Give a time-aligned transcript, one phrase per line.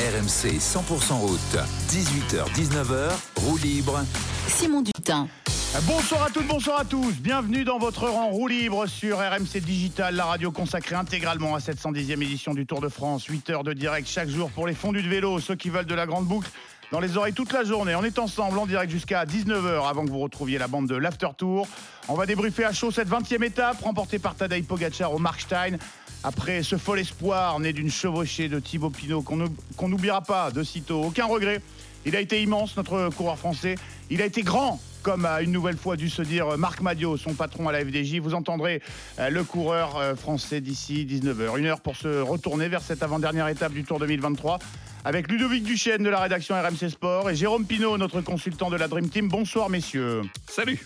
[0.00, 1.58] RMC 100% route,
[1.90, 4.00] 18h-19h, roue libre.
[4.48, 5.28] Simon Dutin.
[5.82, 7.12] Bonsoir à toutes, bonsoir à tous.
[7.20, 11.78] Bienvenue dans votre rang roue libre sur RMC Digital, la radio consacrée intégralement à cette
[11.78, 13.26] 110e édition du Tour de France.
[13.26, 15.94] 8 heures de direct chaque jour pour les fondus de vélo, ceux qui veulent de
[15.94, 16.48] la grande boucle.
[16.92, 17.94] Dans les oreilles toute la journée.
[17.94, 21.28] On est ensemble en direct jusqu'à 19h avant que vous retrouviez la bande de l'After
[21.36, 21.68] Tour.
[22.08, 25.76] On va débriefer à chaud cette 20e étape remportée par Tadej Pogacar au Markstein.
[26.22, 31.02] Après ce fol espoir né d'une chevauchée de Thibaut Pinot qu'on n'oubliera pas de sitôt.
[31.02, 31.62] Aucun regret.
[32.04, 33.74] Il a été immense, notre coureur français.
[34.10, 37.34] Il a été grand, comme a une nouvelle fois dû se dire Marc Madio, son
[37.34, 38.16] patron à la FDJ.
[38.20, 38.82] Vous entendrez
[39.18, 41.58] euh, le coureur euh, français d'ici 19h.
[41.58, 44.58] Une heure pour se retourner vers cette avant-dernière étape du Tour 2023
[45.04, 48.88] avec Ludovic Duchesne de la rédaction RMC Sport et Jérôme Pinault, notre consultant de la
[48.88, 49.28] Dream Team.
[49.28, 50.22] Bonsoir messieurs.
[50.46, 50.84] Salut.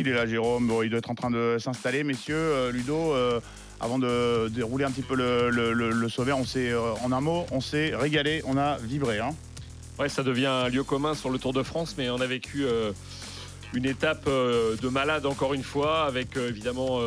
[0.00, 2.34] Qu'il est là Jérôme Il doit être en train de s'installer messieurs.
[2.34, 3.38] Euh, Ludo, euh,
[3.80, 7.44] avant de dérouler un petit peu le, le, sommet, on s'est, euh, en un mot,
[7.52, 9.18] on s'est régalé, on a vibré.
[9.18, 9.34] Hein.
[9.98, 12.64] Ouais, ça devient un lieu commun sur le Tour de France, mais on a vécu
[13.74, 17.00] une étape de malade encore une fois, avec évidemment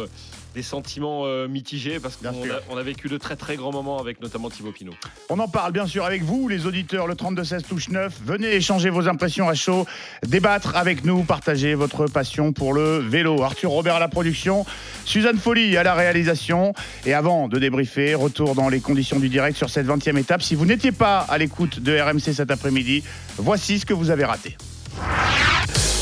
[0.53, 3.99] des sentiments euh, mitigés parce qu'on a, on a vécu de très très grands moments
[3.99, 4.93] avec notamment Thibaut Pinot.
[5.29, 8.13] On en parle bien sûr avec vous, les auditeurs, le 32-16 touche 9.
[8.25, 9.85] Venez échanger vos impressions à chaud,
[10.25, 13.41] débattre avec nous, partager votre passion pour le vélo.
[13.41, 14.65] Arthur Robert à la production,
[15.05, 16.73] Suzanne Folly à la réalisation.
[17.05, 20.41] Et avant de débriefer, retour dans les conditions du direct sur cette 20e étape.
[20.41, 23.03] Si vous n'étiez pas à l'écoute de RMC cet après-midi,
[23.37, 24.57] voici ce que vous avez raté.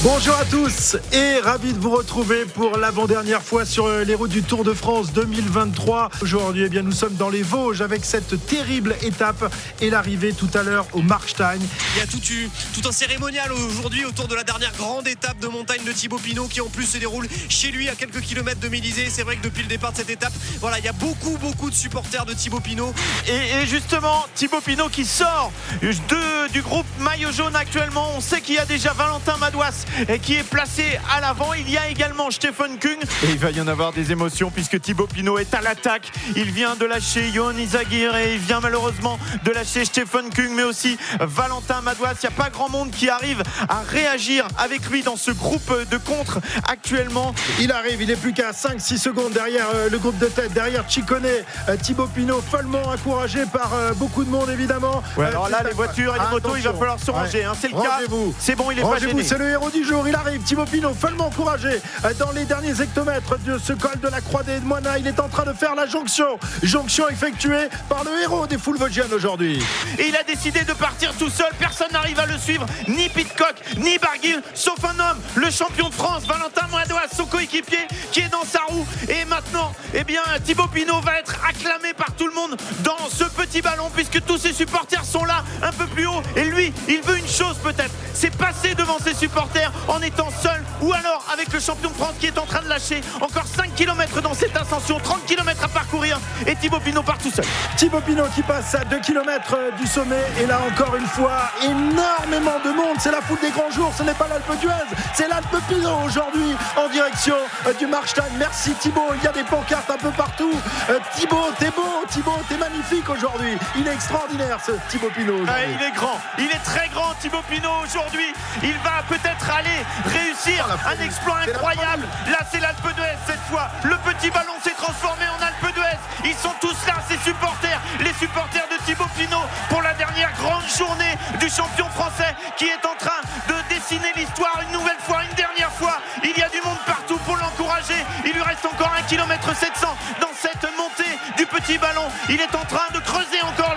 [0.03, 4.31] Bonjour à tous et ravi de vous retrouver pour l'avant-dernière fois sur euh, les routes
[4.31, 6.09] du Tour de France 2023.
[6.23, 10.49] Aujourd'hui, eh bien, nous sommes dans les Vosges avec cette terrible étape et l'arrivée tout
[10.55, 11.59] à l'heure au Markstein.
[11.95, 15.47] Il y a tout, tout un cérémonial aujourd'hui autour de la dernière grande étape de
[15.47, 18.69] montagne de Thibaut Pinot qui en plus se déroule chez lui à quelques kilomètres de
[18.69, 19.07] Mélisée.
[19.11, 21.69] C'est vrai que depuis le départ de cette étape, voilà, il y a beaucoup, beaucoup
[21.69, 22.91] de supporters de Thibaut Pinot.
[23.27, 25.52] Et, justement, Thibaut Pinot qui sort
[25.83, 28.09] de, du groupe maillot jaune actuellement.
[28.17, 29.85] On sait qu'il y a déjà Valentin Madouas
[30.22, 30.84] qui est placé
[31.16, 31.53] à l'avant.
[31.53, 34.79] Il y a également Stephen Kung et il va y en avoir des émotions puisque
[34.81, 36.12] Thibaut Pinot est à l'attaque.
[36.35, 40.63] Il vient de lâcher Johan Izagir et il vient malheureusement de lâcher Stephen Kung mais
[40.63, 42.13] aussi Valentin Madouas.
[42.24, 45.72] Il n'y a pas grand monde qui arrive à réagir avec lui dans ce groupe
[45.90, 47.34] de contre actuellement.
[47.59, 50.90] Il arrive, il n'est plus qu'à 5-6 secondes derrière euh, le groupe de tête, derrière
[50.90, 55.03] Chicone, euh, Thibaut Pinot, follement encouragé par euh, beaucoup de monde évidemment.
[55.18, 57.44] alors là, les voitures et les motos, il va falloir se ranger.
[57.44, 57.53] Hein.
[57.59, 58.00] C'est le cas.
[58.40, 59.24] C'est bon, il est pas gêné.
[59.24, 60.42] C'est le héros du il arrive.
[60.44, 64.44] Thibaut Pinot, follement encouragé euh, dans les derniers hectomètres de ce col de la Croix
[64.44, 64.88] des Moines.
[65.00, 66.40] Il est en train de faire la jonction.
[66.62, 69.62] Jonction effectuée par le héros des foules vosgiennes aujourd'hui.
[69.97, 71.50] Et il a décidé de partir tout seul.
[71.59, 72.66] Personne n'arrive à le suivre.
[72.88, 77.88] Ni Pitcock, ni Barguil, sauf un homme, le champion de France, Valentin Moidois, son coéquipier,
[78.12, 78.86] qui est dans sa roue.
[79.09, 83.24] Et maintenant, eh bien, Thibaut Pinot va être acclamé par tout le monde dans ce
[83.24, 86.22] petit ballon, puisque tous ses supporters sont là, un peu plus haut.
[86.36, 90.63] Et lui, il veut une chose peut-être, c'est passer devant ses supporters en étant seul
[90.81, 93.73] ou alors avec le champion de France qui est en train de lâcher encore 5
[93.75, 97.45] km dans cette ascension, 30 km à parcourir et Thibaut Pinot part tout seul.
[97.77, 101.51] Thibaut Pinot qui passe à 2 km euh, du sommet et là encore une fois
[101.63, 105.27] énormément de monde, c'est la foule des grands jours, ce n'est pas l'Alpe d'Huez, c'est
[105.27, 107.35] l'Alpe Pinot aujourd'hui en direction
[107.67, 108.23] euh, du Markstein.
[108.38, 110.53] Merci Thibaut, il y a des pancartes un peu partout.
[110.89, 113.57] Euh, Thibaut, t'es beau, Thibaut, t'es magnifique aujourd'hui.
[113.77, 115.43] Il est extraordinaire ce Thibaut Pinot.
[115.47, 118.33] Ah, il est grand, il est très grand Thibaut Pinot aujourd'hui.
[118.63, 119.60] Il va peut-être aller
[120.05, 122.07] réussir un exploit incroyable.
[122.27, 123.69] Là, c'est l'Alpe d'Huez cette fois.
[123.83, 125.97] Le petit ballon s'est transformé en Alpe d'Huez.
[126.25, 130.67] Ils sont tous là, ces supporters, les supporters de Thibaut Pinot pour la dernière grande
[130.67, 135.35] journée du champion français qui est en train de dessiner l'histoire une nouvelle fois, une
[135.35, 136.00] dernière fois.
[136.23, 137.97] Il y a du monde partout pour l'encourager.
[138.25, 142.07] Il lui reste encore un km 700 dans cette montée du petit ballon.
[142.29, 143.75] Il est en train de creuser encore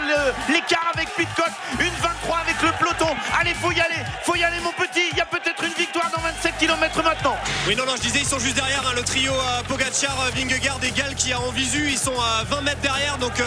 [0.49, 1.51] l'écart avec Pitcock.
[1.81, 3.15] Une 23 avec le peloton.
[3.39, 4.03] Allez, faut y aller.
[6.95, 7.37] 27 km maintenant.
[7.67, 8.83] Oui, non, non, je disais, ils sont juste derrière.
[8.87, 11.89] Hein, le trio euh, Pogacar, euh, Vingegaard et Gall qui a en visu.
[11.91, 13.19] Ils sont à 20 mètres derrière.
[13.19, 13.45] Donc, euh,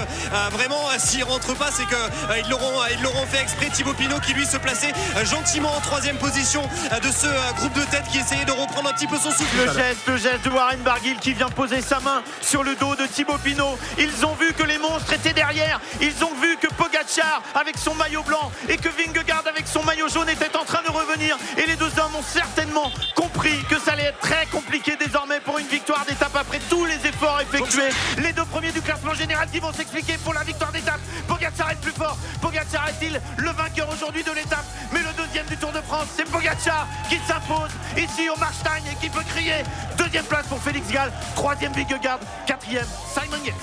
[0.52, 3.68] vraiment, s'ils rentrent pas, c'est qu'ils ils l'auront, fait exprès.
[3.68, 7.28] Thibaut Pinot qui lui se plaçait gentiment en troisième position de ce
[7.58, 9.58] groupe de tête qui essayait de reprendre un petit peu son souffle.
[9.58, 12.96] Le geste, le geste de Warren Barguil qui vient poser sa main sur le dos
[12.96, 13.78] de Thibaut Pinot.
[13.98, 15.80] Ils ont vu que les monstres étaient derrière.
[16.02, 20.08] Ils ont vu que Pogacar avec son maillot blanc et que Vingegaard avec son maillot
[20.08, 21.38] jaune étaient en train de revenir.
[21.58, 23.37] Et les deux hommes ont certainement compris
[23.70, 27.40] que ça allait être très compliqué désormais pour une victoire d'étape après tous les efforts
[27.42, 27.90] effectués.
[28.18, 31.00] Les deux premiers du classement général qui vont s'expliquer pour la victoire d'étape.
[31.28, 32.18] Pogacar est plus fort.
[32.42, 34.66] Pogacar est-il le vainqueur aujourd'hui de l'étape?
[34.92, 38.96] Mais le deuxième du Tour de France, c'est Pogacar qui s'impose ici au Marstein et
[38.96, 39.64] qui peut crier.
[39.98, 43.56] Deuxième place pour Félix Gall, troisième Vingegaard, quatrième Simon Yates.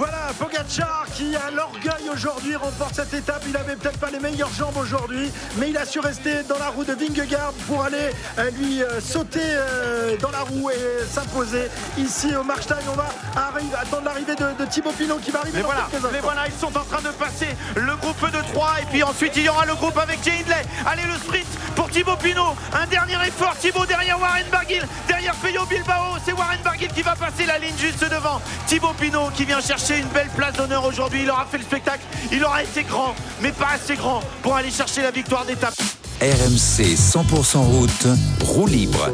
[0.00, 3.42] Voilà, Pogacar qui a l'orgueil aujourd'hui remporte cette étape.
[3.46, 6.68] Il avait peut-être pas les meilleures jambes aujourd'hui, mais il a su rester dans la
[6.68, 8.08] roue de Vingegaard pour aller
[8.38, 11.68] euh, lui euh, sauter euh, dans la roue et s'imposer
[11.98, 12.78] ici au Markstein.
[12.90, 13.10] On va
[13.78, 15.58] attendre l'arrivée de, Thibaut Pinot qui va arriver.
[15.58, 18.86] Mais voilà, mais voilà, ils sont en train de passer le groupe de 3 et
[18.86, 20.62] puis ensuite il y aura le groupe avec Jay Hindley.
[20.86, 21.46] Allez, le sprint
[21.76, 22.56] pour Thibaut Pinot.
[22.72, 26.16] Un dernier effort, Thibaut derrière Warren Barguil, derrière Peyo Bilbao.
[26.24, 28.40] C'est Warren Barguil qui va passer la ligne juste devant.
[28.66, 31.20] Thibaut Pinot qui vient chercher une belle place d'honneur aujourd'hui.
[31.22, 32.04] Il aura fait le spectacle.
[32.32, 35.74] Il aura été grand, mais pas assez grand pour aller chercher la victoire d'étape.
[36.20, 38.06] RMC 100% route,
[38.44, 39.10] roue libre.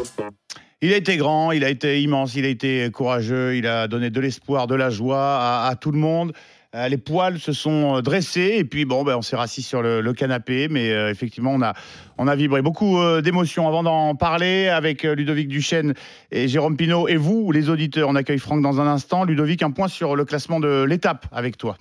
[0.82, 4.11] Il a été grand, il a été immense, il a été courageux, il a donné
[4.11, 6.32] de l'espoir, de la joie à, tout le monde.
[6.76, 10.12] Euh, les poils se sont dressés et puis bon, ben, on s'est rassis sur le,
[10.12, 11.73] canapé, mais euh, effectivement, on a,
[12.19, 13.67] on a vibré beaucoup euh, d'émotions.
[13.67, 15.94] Avant d'en parler avec Ludovic Duchesne
[16.31, 19.25] et Jérôme Pinault et vous, les auditeurs, on accueille Franck dans un instant.
[19.25, 21.78] Ludovic, un point sur le classement de l'étape avec toi.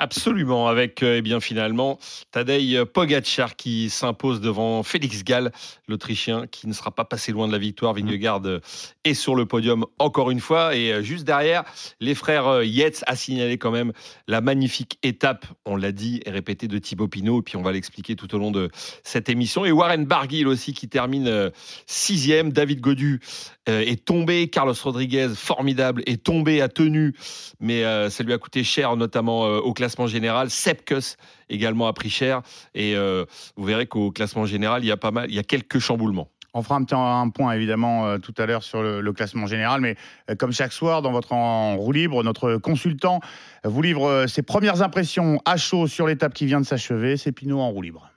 [0.00, 1.98] Absolument, avec euh, eh bien finalement
[2.30, 5.50] Tadej Pogacar qui s'impose devant Félix Gall,
[5.88, 7.94] l'Autrichien, qui ne sera pas passé loin de la victoire.
[7.94, 8.60] Vingegaard euh,
[9.02, 10.76] est sur le podium encore une fois.
[10.76, 11.64] Et euh, juste derrière,
[11.98, 13.92] les frères Yates a signalé quand même
[14.28, 17.40] la magnifique étape, on l'a dit et répété, de Thibaut Pinot.
[17.40, 18.70] Et puis on va l'expliquer tout au long de
[19.02, 19.64] cette émission.
[19.64, 21.50] Et Warren Barguil aussi qui termine
[21.86, 22.52] sixième.
[22.52, 23.20] David Godu
[23.68, 24.48] est tombé.
[24.48, 27.14] Carlos Rodriguez, formidable, est tombé, a tenu.
[27.60, 30.50] Mais ça lui a coûté cher, notamment au classement général.
[30.50, 31.16] Sepkus
[31.50, 32.42] également a pris cher.
[32.74, 33.24] Et euh,
[33.56, 36.28] vous verrez qu'au classement général, il y a pas mal, il y a quelques chamboulements.
[36.54, 39.96] On fera un, un point évidemment euh, tout à l'heure sur le, classement général, mais
[40.30, 43.20] euh, comme chaque soir dans votre en, roue libre, notre consultant
[43.64, 47.16] vous livre ses premières impressions à chaud sur l'étape qui vient de s'achever.
[47.16, 48.10] C'est Pinot en roue libre.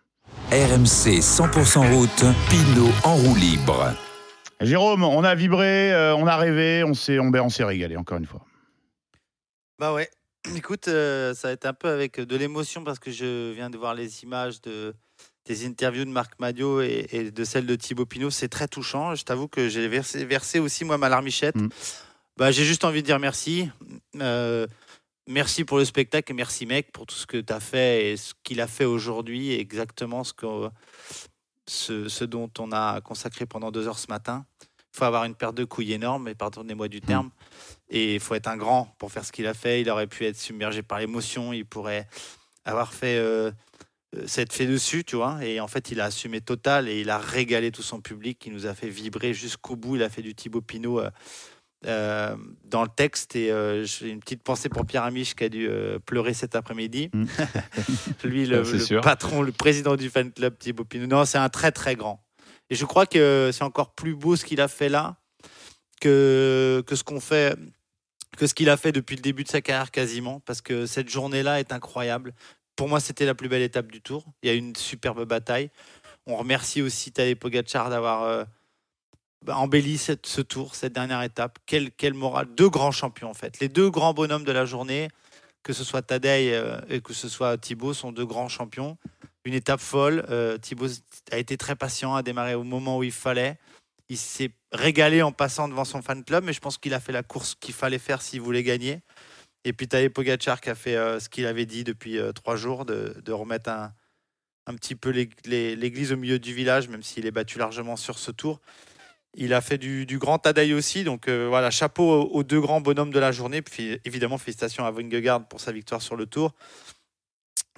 [0.52, 3.94] RMC 100% route, Pinot en roue libre.
[4.66, 8.18] Jérôme, on a vibré, on a rêvé, on s'est on, ben, on s'est régalé encore
[8.18, 8.46] une fois.
[9.80, 10.10] Bah ouais,
[10.56, 13.78] Écoute, euh, ça va être un peu avec de l'émotion parce que je viens de
[13.78, 14.94] voir les images de,
[15.46, 18.32] des interviews de Marc Madio et, de celles de Thibaut Pinot.
[18.32, 19.16] C'est très touchant.
[19.16, 21.56] Je t'avoue que j'ai versé, versé, aussi, moi, ma larmichette.
[21.56, 21.70] Mm.
[22.38, 23.70] Bah, j'ai juste envie de dire merci.
[24.20, 24.66] Euh,
[25.28, 28.18] merci pour le spectacle et merci, mec, pour tout ce que tu as fait et
[28.18, 29.54] ce qu'il a fait aujourd'hui.
[29.54, 30.70] Exactement ce, que,
[31.72, 34.46] ce, ce, dont on a consacré pendant deux heures ce matin.
[34.94, 37.28] Il faut avoir une paire de couilles énorme, et pardonnez-moi du terme.
[37.28, 37.32] Mm.
[37.90, 39.82] Et il faut être un grand pour faire ce qu'il a fait.
[39.82, 41.54] Il aurait pu être submergé par l'émotion.
[41.54, 42.08] Il pourrait
[42.66, 43.52] avoir fait euh,
[44.16, 45.44] euh, s'être fait dessus, tu vois.
[45.44, 48.44] Et en fait, il a assumé total et il a régalé tout son public.
[48.46, 49.96] Il nous a fait vibrer jusqu'au bout.
[49.96, 51.10] Il a fait du Thibaut Pinot euh,
[51.84, 53.36] dans le texte.
[53.36, 53.52] Et
[53.86, 55.70] j'ai une petite pensée pour Pierre Amiche qui a dû
[56.06, 57.10] pleurer cet après-midi.
[57.14, 57.26] Mm.
[58.24, 61.08] Lui, le, le patron, le président du fan club Thibaut Pinot.
[61.08, 62.24] Non, c'est un très très grand.
[62.70, 65.18] Et je crois que c'est encore plus beau ce qu'il a fait là
[66.00, 67.58] que, que ce qu'on fait
[68.38, 71.10] que ce qu'il a fait depuis le début de sa carrière quasiment, parce que cette
[71.10, 72.34] journée-là est incroyable.
[72.78, 74.26] Pour moi, c'était la plus belle étape du tour.
[74.42, 75.70] Il y a eu une superbe bataille.
[76.26, 78.46] On remercie aussi Tadej Pogacar d'avoir
[79.44, 81.60] bah, embelli cette, ce tour, cette dernière étape.
[81.66, 83.60] Quel, quel moral Deux grands champions, en fait.
[83.60, 85.10] Les deux grands bonhommes de la journée,
[85.64, 88.98] que ce soit Tadej euh, et que ce soit Thibaut, sont deux grands champions.
[89.46, 90.26] Une étape folle.
[90.30, 90.88] Euh, Thibaut
[91.32, 93.58] a été très patient, a démarré au moment où il fallait
[94.12, 97.14] il s'est régalé en passant devant son fan club, mais je pense qu'il a fait
[97.14, 99.00] la course qu'il fallait faire s'il voulait gagner.
[99.64, 102.58] Et puis Tadej Pogacar qui a fait euh, ce qu'il avait dit depuis euh, trois
[102.58, 103.94] jours, de, remettre un,
[104.66, 108.32] un, petit peu l'église au milieu du village, même s'il est battu largement sur ce
[108.32, 108.60] tour.
[109.34, 113.12] Il a fait du, grand Tadej aussi, donc euh, voilà, chapeau aux, deux grands bonhommes
[113.12, 113.62] de la journée.
[113.62, 116.54] Puis évidemment, félicitations à Vingegaard pour sa victoire sur le tour.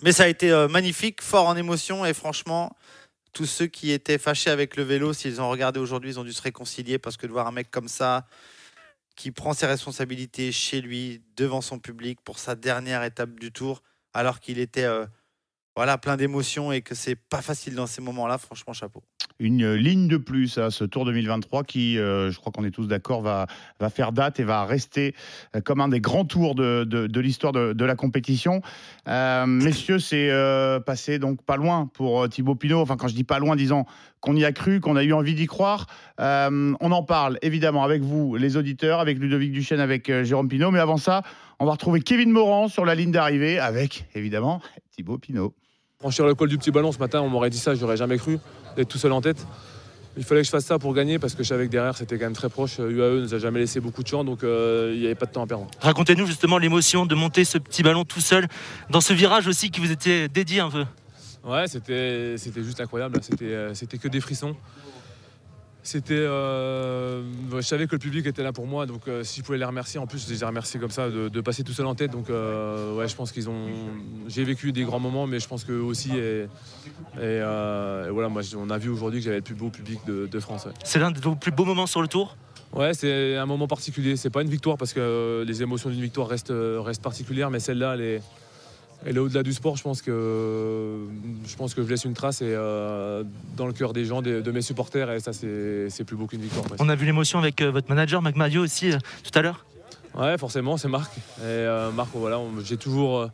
[0.02, 2.76] Mais ça a été magnifique, fort en émotion et franchement,
[3.34, 6.34] tous ceux qui étaient fâchés avec le vélo, s'ils ont regardé aujourd'hui, ils ont dû
[6.34, 8.28] se réconcilier parce que de voir un mec comme ça,
[9.16, 13.82] qui prend ses responsabilités chez lui, devant son public, pour sa dernière étape du tour,
[14.14, 15.06] alors qu'il était euh,
[15.76, 19.04] voilà, plein d'émotions et que c'est pas facile dans ces moments-là, franchement, chapeau
[19.40, 22.88] une ligne de plus à ce Tour 2023 qui, euh, je crois qu'on est tous
[22.88, 23.48] d'accord, va,
[23.90, 25.14] faire date et va rester
[25.56, 28.62] euh, comme un des grands tours de, de, l'histoire de, la compétition.
[29.08, 30.32] Euh, messieurs, c'est
[30.86, 32.80] passé donc pas loin pour Thibaut Pinot.
[32.80, 33.86] Enfin, quand je dis pas loin, disons
[34.22, 35.88] qu'on y a cru, qu'on a eu envie d'y croire.
[36.20, 40.72] on en parle évidemment avec vous, les auditeurs, avec Ludovic Duchesne, avec Jérôme Pinot.
[40.72, 41.24] Mais avant ça,
[41.60, 44.62] on va retrouver Kevin Morand sur la ligne d'arrivée avec évidemment
[44.92, 45.54] Thibaut Pinot.
[46.04, 48.38] Franchir le col du petit ballon ce matin, on m'aurait dit ça, j'aurais jamais cru
[48.76, 49.48] d'être tout seul en tête.
[50.18, 52.18] Il fallait que je fasse ça pour gagner parce que je savais que derrière c'était
[52.18, 52.78] quand même très proche.
[52.80, 55.32] UAE nous a jamais laissé beaucoup de champs donc euh, il n'y avait pas de
[55.32, 55.68] temps à perdre.
[55.80, 58.50] Racontez-nous justement l'émotion de monter ce petit ballon tout seul
[58.90, 60.84] dans ce virage aussi qui vous était dédié un peu.
[61.46, 63.20] Ouais, c'était, c'était juste incroyable.
[63.22, 64.58] C'était, euh, c'était que des frissons.
[65.84, 66.14] C'était.
[66.16, 67.22] euh,
[67.56, 69.66] je savais que le public était là pour moi, donc euh, si je pouvais les
[69.66, 71.96] remercier, en plus je les ai remerciés comme ça de, de passer tout seul en
[71.96, 72.12] tête.
[72.12, 73.68] Donc euh, ouais, je pense qu'ils ont.
[74.28, 76.12] J'ai vécu des grands moments, mais je pense qu'eux aussi.
[76.18, 76.48] Et,
[77.22, 80.26] et, et voilà, moi on a vu aujourd'hui que j'avais le plus beau public de,
[80.26, 80.66] de France.
[80.66, 80.74] ouais.
[80.84, 82.36] C'est l'un de vos plus beaux moments sur le tour?
[82.74, 84.16] Ouais, c'est un moment particulier.
[84.16, 87.94] C'est pas une victoire parce que les émotions d'une victoire restent, restent particulières, mais celle-là,
[87.94, 88.22] elle est,
[89.06, 89.76] elle est au-delà du sport.
[89.78, 90.98] Je pense que
[91.46, 93.24] je pense que je laisse une trace et euh,
[93.58, 96.42] dans le cœur des gens, de mes supporters, et ça, c'est c'est plus beau qu'une
[96.42, 96.66] victoire.
[96.80, 99.66] On a vu l'émotion avec euh, votre manager, Mac Madio aussi, euh, tout à l'heure.
[100.16, 101.12] Ouais, forcément, c'est Marc.
[101.44, 103.30] Et Marc, voilà, on- j'ai toujours,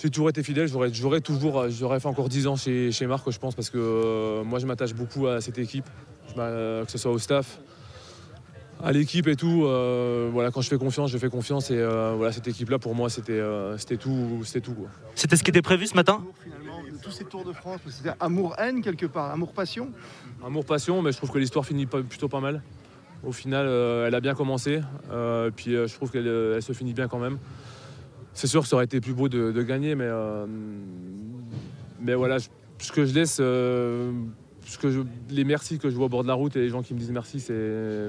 [0.00, 0.68] j'ai toujours été fidèle.
[0.68, 4.42] J'aurais, j'aurais toujours, j'aurais fait encore 10 ans chez, chez Marc, je pense, parce que
[4.44, 5.86] moi, je m'attache beaucoup à cette équipe,
[6.28, 7.58] Je que ce soit au staff,
[8.82, 9.64] à l'équipe et tout.
[9.64, 11.70] euh, voilà, quand je fais confiance, je fais confiance.
[11.70, 14.76] Et euh, voilà, cette équipe-là, pour moi, c'était, euh, c'était tout, c'était tout.
[15.14, 16.22] C'était ce qui était prévu ce matin?
[16.42, 19.88] Finalement tous ces Tours de France C'était amour-haine quelque part, amour-passion.
[20.44, 22.62] Amour, passion, mais je trouve que l'histoire finit pas- plutôt pas mal.
[23.24, 24.80] Au final, euh, elle a bien commencé.
[25.10, 27.38] euh, puis euh, je trouve qu'elle euh, elle se finit bien quand même.
[28.34, 30.46] C'est sûr que ça aurait été plus beau de, de gagner, mais, euh,
[32.00, 34.12] mais voilà, je- ce que je laisse, euh,
[34.78, 35.00] que je-
[35.30, 36.98] les merci que je vois au bord de la route et les gens qui me
[36.98, 38.08] disent merci, c'est,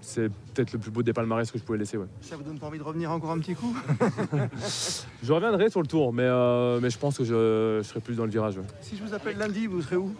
[0.00, 1.96] c'est peut-être le plus beau des palmarès que je pouvais laisser.
[1.96, 2.06] ouais.
[2.20, 3.74] Ça vous donne pas envie de revenir encore un petit coup?
[5.22, 8.14] Je reviendrai sur le tour, mais, euh, mais je pense que je, je serai plus
[8.14, 8.56] dans le virage.
[8.58, 8.64] ouais.
[8.82, 10.14] Si je vous appelle lundi, vous serez où?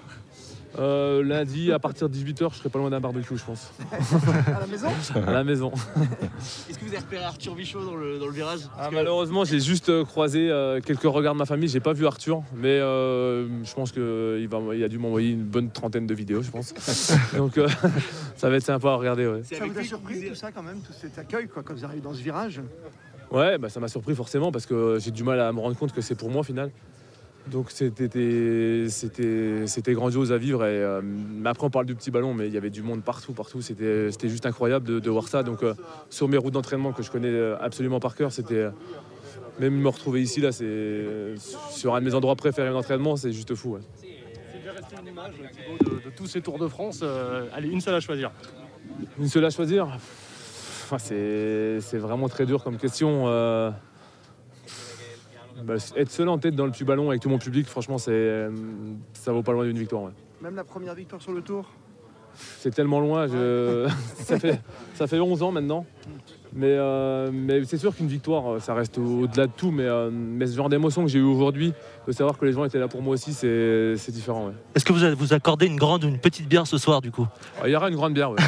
[0.78, 3.72] Euh, lundi, à partir de 18h, je serai pas loin d'un barbecue, je pense.
[4.46, 4.88] À la maison
[5.26, 5.72] À la maison.
[6.68, 8.60] Est-ce que vous avez repéré Arthur Bichot dans le, dans le virage?
[8.78, 11.68] Ah, malheureusement, j'ai juste euh, croisé euh, quelques regards de ma famille.
[11.68, 15.70] J'ai pas vu Arthur, mais euh, je pense qu'il il a dû m'envoyer une bonne
[15.70, 16.74] trentaine de vidéos, je pense.
[17.36, 17.68] Donc euh,
[18.36, 19.26] ça va être sympa à regarder.
[19.26, 21.84] Ouais, Ça vous a surpris tout ça quand même, tout cet accueil quoi, quand vous
[21.84, 22.60] arrivez dans ce virage?
[23.30, 25.92] Ouais bah, ça m'a surpris forcément parce que j'ai du mal à me rendre compte
[25.92, 26.70] que c'est pour moi au final.
[27.50, 28.08] Donc c'était,
[29.88, 30.64] grandiose à vivre.
[30.64, 33.02] Et, euh, mais après, on parle du petit ballon, mais il y avait du monde
[33.02, 33.60] partout, partout.
[33.60, 35.42] C'était, juste incroyable de, de voir ça.
[35.42, 35.74] Donc euh,
[36.10, 38.68] sur mes routes d'entraînement que je connais euh, absolument par cœur, c'était
[39.60, 41.34] même me retrouver ici là, c'est
[41.70, 43.74] sur un de mes endroits préférés d'entraînement, c'est juste fou.
[43.74, 43.80] ouais.
[44.90, 45.34] C'est une image
[45.80, 47.00] de, de tous ces Tours de France.
[47.02, 48.30] Euh, allez, une seule à choisir.
[49.18, 49.86] Une seule à choisir?
[49.86, 53.26] Enfin, c'est, c'est vraiment très dur comme question.
[55.62, 58.10] Bah, être seul en tête dans le petit ballon avec tout mon public, franchement, c'est,
[58.12, 58.50] euh,
[59.12, 60.02] ça vaut pas loin d'une victoire.
[60.04, 60.10] ouais.
[60.42, 61.70] Même la première victoire sur le Tour
[62.34, 63.88] C'est tellement loin, je...
[64.16, 64.60] ça, fait,
[64.94, 65.86] ça fait 11 ans maintenant.
[66.56, 69.70] Mais, euh, mais c'est sûr qu'une victoire, euh, ça reste au- au-delà de tout.
[69.70, 71.72] Mais, euh, mais ce genre d'émotion que j'ai eu aujourd'hui,
[72.06, 74.46] de savoir que les gens étaient là pour moi aussi, c'est, c'est différent.
[74.48, 74.52] ouais.
[74.74, 77.10] Est-ce que vous allez vous accorder une grande ou une petite bière ce soir du
[77.10, 77.26] coup?
[77.64, 78.38] Il y aura une grande bière, ouais.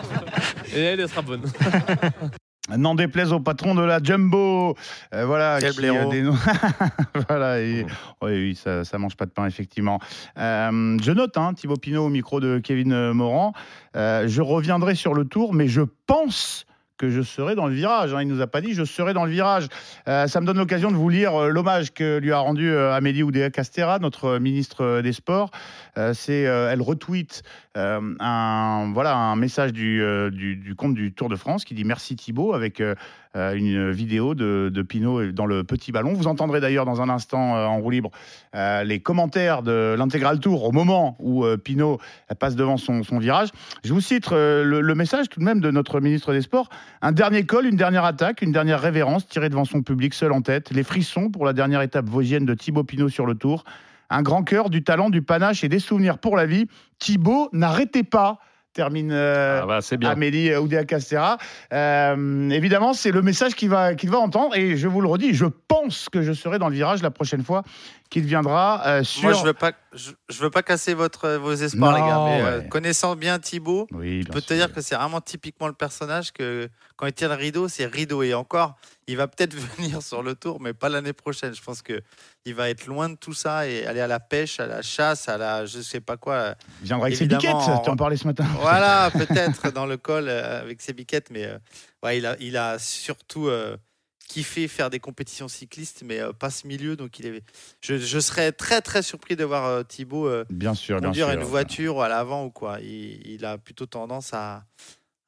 [0.74, 1.42] Et elle, elle sera bonne.
[2.74, 4.74] N'en déplaise au patron de la Jumbo.
[5.14, 5.58] Euh, voilà.
[5.60, 6.38] Quel qui, euh, dénonce-
[7.28, 7.60] voilà.
[7.60, 7.84] et-
[8.22, 9.98] oui, oui, ça, ça mange pas de pain, effectivement.
[10.38, 13.52] Euh, je note, hein, Thibaut Pinot au micro de Kevin Morand.
[13.96, 16.64] Euh, je reviendrai sur le tour, mais je pense
[16.96, 18.14] que je serai dans le virage.
[18.14, 18.22] hein.
[18.22, 19.66] Il nous a pas dit je serai dans le virage.
[20.08, 22.92] Euh, ça me donne l'occasion de vous lire euh, l'hommage que lui a rendu euh,
[22.92, 25.50] Amélie Oudéa Castera, notre ministre des Sports.
[25.96, 27.42] Elle retweet
[27.76, 32.52] un, voilà, un message du, du, compte du Tour de France qui dit merci Thibaut
[32.52, 32.82] avec
[33.34, 36.14] une vidéo de, de Pinot dans le petit ballon.
[36.14, 38.10] Vous entendrez d'ailleurs dans un instant euh, en roue libre
[38.54, 41.98] euh, les commentaires de l'intégral tour au moment où euh, Pinot
[42.38, 43.48] passe devant son, virage.
[43.82, 46.68] Je vous cite euh, le, le message tout de même de notre ministre des Sports.
[47.02, 50.40] Un dernier col, une dernière attaque, une dernière révérence tirée devant son public seul en
[50.40, 50.70] tête.
[50.70, 53.64] Les frissons pour la dernière étape vosgienne de Thibaut Pinot sur le tour.
[54.10, 56.66] Un grand cœur, du talent, du panache et des souvenirs pour la vie.
[56.98, 58.38] Thibaut, n'arrêtez pas
[58.74, 60.10] termine euh, Ah bah, c'est bien.
[60.10, 61.38] Amélie Oudéa Castera.
[61.72, 64.54] Euh, évidemment, c'est le message qu'il va, qu'il va entendre.
[64.56, 67.42] Et je vous le redis, je pense que je serai dans le virage la prochaine
[67.42, 67.62] fois
[68.10, 69.22] qu'il viendra euh, sur.
[69.22, 72.24] Moi, je veux pas, je, je veux pas casser votre, vos espoirs, Non, les gars.
[72.24, 75.72] Mais euh, connaissant bien Thibaut, Oui, je peux te dire que c'est vraiment typiquement le
[75.74, 78.22] personnage que quand il tire le rideau, c'est rideau.
[78.22, 81.54] Et encore, il va peut-être venir sur le tour, mais pas l'année prochaine.
[81.54, 82.00] Je pense que
[82.44, 85.28] il va être loin de tout ça et aller à la pêche, à la chasse,
[85.28, 86.54] à la, je sais pas quoi.
[86.82, 88.44] Il viendra avec ses biquettes, en- tu en parlais ce matin.
[88.60, 91.58] Voilà, peut-être dans le col euh, avec ses biquettes, mais euh,
[92.02, 93.48] ouais, il a, il a surtout
[94.28, 96.96] kiffé faire des compétitions cyclistes, mais euh, pas ce milieu.
[96.96, 97.42] Donc il est,
[97.80, 101.28] je, je serais très très surpris de voir euh, Thibaut euh, Bien sûr, bien conduire
[101.30, 101.38] sûr.
[101.38, 102.78] une voiture à l'avant ou quoi.
[102.80, 104.64] Il, il a plutôt tendance à,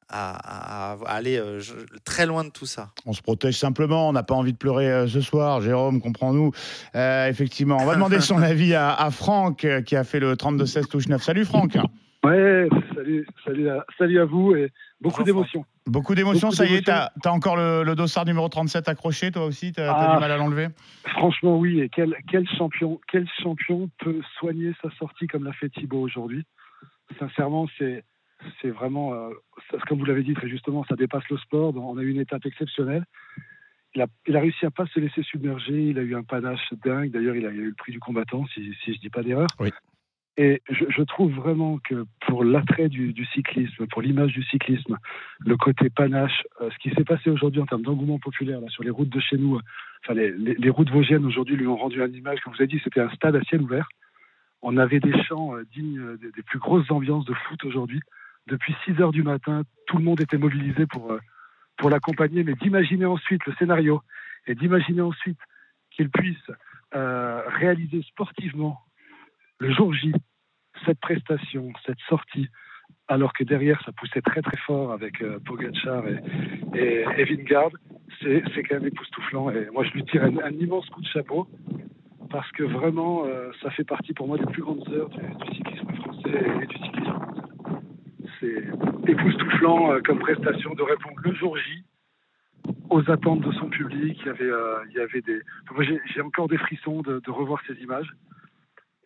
[0.09, 1.73] à, à- à aller euh, je-
[2.05, 2.91] très loin de tout ça.
[3.05, 6.51] On se protège simplement, on n'a pas envie de pleurer euh, ce soir, Jérôme, comprends-nous.
[6.95, 10.35] Euh, effectivement, on va demander son avis à, à Franck, euh, qui a fait le
[10.35, 11.21] 32-16 touche 9.
[11.21, 11.77] Salut Franck
[12.23, 15.63] Ouais, salut, salut, à, salut à vous et beaucoup d'émotions.
[15.87, 19.45] Beaucoup d'émotions, ça y est, t'as as encore le, le dossard numéro 37 accroché, toi
[19.45, 20.15] aussi T'as t'as Ah.
[20.15, 20.67] du mal à l'enlever?
[21.07, 21.79] Franchement, oui.
[21.79, 26.43] Et quel, quel champion, quel champion peut soigner sa sortie comme l'a fait Thibaut aujourd'hui?
[27.19, 28.03] Sincèrement, c'est
[28.61, 29.29] c'est vraiment, euh,
[29.71, 31.73] ça- comme vous l'avez dit très justement, ça dépasse le sport.
[31.73, 33.03] Donc, On a eu une étape exceptionnelle.
[33.95, 35.89] Il a, il a réussi à pas se laisser submerger.
[35.89, 37.09] Il a eu un panache dingue.
[37.11, 39.47] D'ailleurs, il a eu le prix du combattant, si, si je dis pas d'erreur.
[39.59, 39.71] Oui.
[40.39, 44.97] Et je, trouve vraiment que pour l'attrait du, cyclisme, pour l'image du cyclisme,
[45.39, 48.91] le côté panache, euh, ce qui s'est passé aujourd'hui en termes d'engouement populaire sur les
[48.91, 49.61] routes de chez nous, euh,
[50.03, 52.67] enfin les, les, les routes vosgiennes aujourd'hui lui ont rendu une image, comme vous avez
[52.67, 53.89] dit, c'était un stade à ciel ouvert.
[54.61, 58.01] On avait des chants euh, dignes des, plus grosses ambiances de foot aujourd'hui.
[58.45, 61.17] Depuis 6 heures du matin, tout le monde était mobilisé pour,
[61.77, 64.03] pour l'accompagner, mais d'imaginer ensuite le scénario
[64.45, 65.39] et d'imaginer ensuite
[65.89, 66.51] qu'il puisse
[66.93, 68.86] réaliser sportivement
[69.59, 70.13] le jour J
[70.85, 72.47] cette prestation, cette sortie,
[73.07, 75.39] alors que derrière ça poussait très très fort avec euh,
[76.75, 77.47] et, et, et
[78.21, 79.49] c'est quand même époustouflant.
[79.51, 81.47] Et moi je lui tire un, immense coup de chapeau
[82.29, 85.93] parce que vraiment euh, ça fait partie pour moi des plus grandes heures du, cyclisme
[85.95, 87.19] français et du cyclisme.
[88.39, 91.83] C'est époustouflant euh, comme prestation de répondre le jour J
[92.89, 94.19] aux attentes de son public.
[94.21, 95.39] Il y avait, euh, il y avait des.
[95.73, 98.11] moi, j'ai encore des frissons de revoir ces images.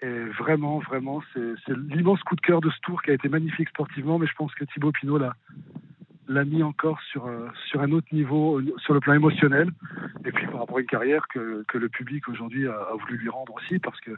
[0.01, 3.69] Et vraiment, vraiment, c'est l'immense coup de cœur de ce tour qui a été magnifique
[3.69, 5.19] sportivement, mais je pense que Thibaut Pinot
[6.27, 9.69] l'a mis encore sur, euh, sur un autre niveau, euh, sur le plan émotionnel,
[10.25, 13.17] et puis par rapport à une carrière que, que le public aujourd'hui a, a voulu
[13.17, 14.11] lui rendre aussi, parce que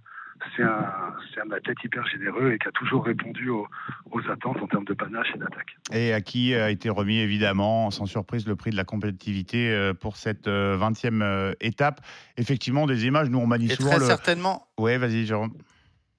[0.55, 3.67] c'est un, athlète hyper généreux et qui a toujours répondu aux,
[4.11, 5.77] aux attentes en termes de panache et d'attaque.
[5.91, 9.93] Et à qui a été remis évidemment, sans surprise, le prix de la compétitivité euh,
[9.93, 12.01] pour cette euh, 20e euh, étape.
[12.37, 14.05] Effectivement, des images, nous on manie Et souvent très le...
[14.05, 15.53] certainement, Ouais, vas-y Jérôme.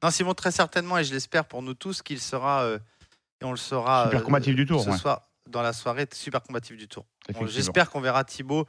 [0.05, 2.79] Non Simon, très certainement, et je l'espère pour nous tous, qu'il sera, euh,
[3.41, 4.99] et on le saura Super combatif du Tour, ce ouais.
[4.99, 7.07] soir, dans la soirée, super combatif du Tour.
[7.47, 8.67] J'espère qu'on verra Thibaut.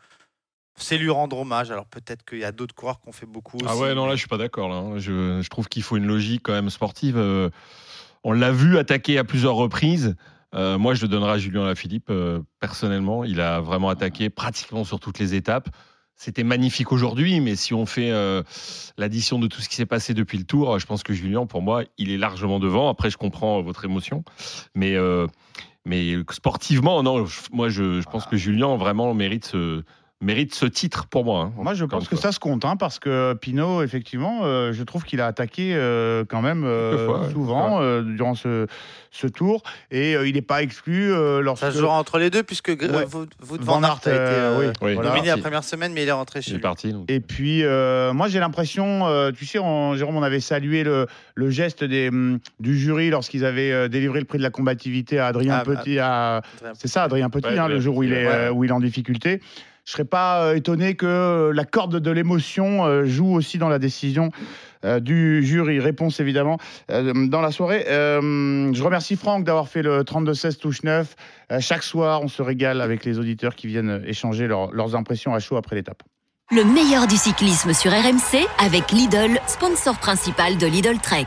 [0.77, 1.72] C'est lui rendre hommage.
[1.72, 3.58] Alors peut-être qu'il y a d'autres coureurs qui ont fait beaucoup.
[3.65, 4.68] Ah aussi, ouais, non, là, je suis pas d'accord.
[4.68, 4.75] Là.
[4.75, 4.98] hein.
[4.98, 7.15] Je, je trouve qu'il faut une logique quand même sportive.
[7.18, 7.50] Euh,
[8.25, 10.15] on l'a vu attaquer à plusieurs reprises.
[10.54, 13.24] Euh, moi, je le donnerai à Julien Lafilippe, euh, personnellement.
[13.24, 15.70] Il a vraiment attaqué pratiquement sur toutes les étapes.
[16.17, 18.41] C'était magnifique aujourd'hui, mais si on fait euh,
[18.98, 21.62] l'addition de tout ce qui s'est passé depuis le tour, je pense que Julien, pour
[21.62, 22.90] moi, il est largement devant.
[22.90, 24.24] Après, je comprends votre émotion,
[24.75, 25.27] mais, euh,
[25.85, 29.83] mais sportivement, non, je- moi, je, je pense que Julien vraiment mérite ce,
[30.22, 31.42] mérite ce titre pour moi.
[31.42, 31.54] hein.
[31.62, 35.04] Moi, je pense que ça se compte, hein, parce que Pinot, effectivement, euh, je trouve
[35.04, 38.66] qu'il a attaqué euh, quand même euh, souvent euh, durant ce,
[39.12, 41.66] ce tour, et euh, il n'est pas exclu euh, lorsque.
[41.66, 43.06] Ça se jouera entre les deux, puisque Ouais.
[43.14, 44.94] Wout Wout Van van Aert a été oui, Oui.
[44.96, 45.10] voilà.
[45.12, 46.62] nominé la première semaine, mais il est rentré chez Il est lui.
[46.62, 46.94] parti.
[46.94, 47.12] donc.
[47.12, 51.08] Et puis, euh, moi, j'ai l'impression, euh, tu sais, on- Jérôme, on avait salué le,
[51.36, 55.20] le geste des, hum, du jury lorsqu'ils avaient euh, délivré le prix de la combativité
[55.20, 56.00] à Adrien Ah, bah, Petit.
[56.00, 56.42] à-
[56.74, 58.34] C'est ça, Adrien Petit, Ouais, hein, le jour où il, est, ouais.
[58.34, 59.42] euh, où il est en difficulté.
[59.85, 63.69] Je serais pas euh, étonné que euh, la corde de l'émotion euh, joue aussi dans
[63.69, 64.31] la décision
[65.01, 65.79] du jury.
[65.79, 67.85] Réponse évidemment dans la soirée.
[67.87, 71.15] Je remercie Franck d'avoir fait le 32-16 touche 9.
[71.51, 75.39] Euh, chaque soir, on se régale avec les auditeurs qui viennent échanger leurs impressions à
[75.39, 76.03] chaud après l'étape.
[76.51, 81.25] Le meilleur du cyclisme sur RMC avec Lidl, sponsor principal de Lidl Trek.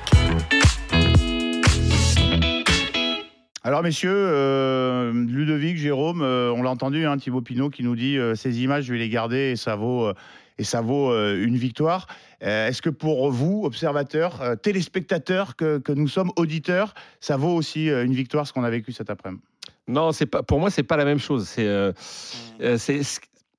[3.68, 8.16] Alors messieurs, euh, Ludovic, Jérôme, euh, on l'a entendu, hein, Thibaut Pinot qui nous dit
[8.16, 10.10] euh, ces images, je vais les garder et ça vaut,
[10.56, 12.06] et ça vaut une victoire.
[12.40, 18.14] Est-ce que pour vous, observateurs, téléspectateurs que, que nous sommes, auditeurs, ça vaut aussi une
[18.14, 19.42] victoire ce qu'on a vécu cet après-midi?
[19.86, 20.42] Non, c'est pas.
[20.42, 21.46] Pour moi, c'est pas la même chose.
[21.46, 21.66] C'est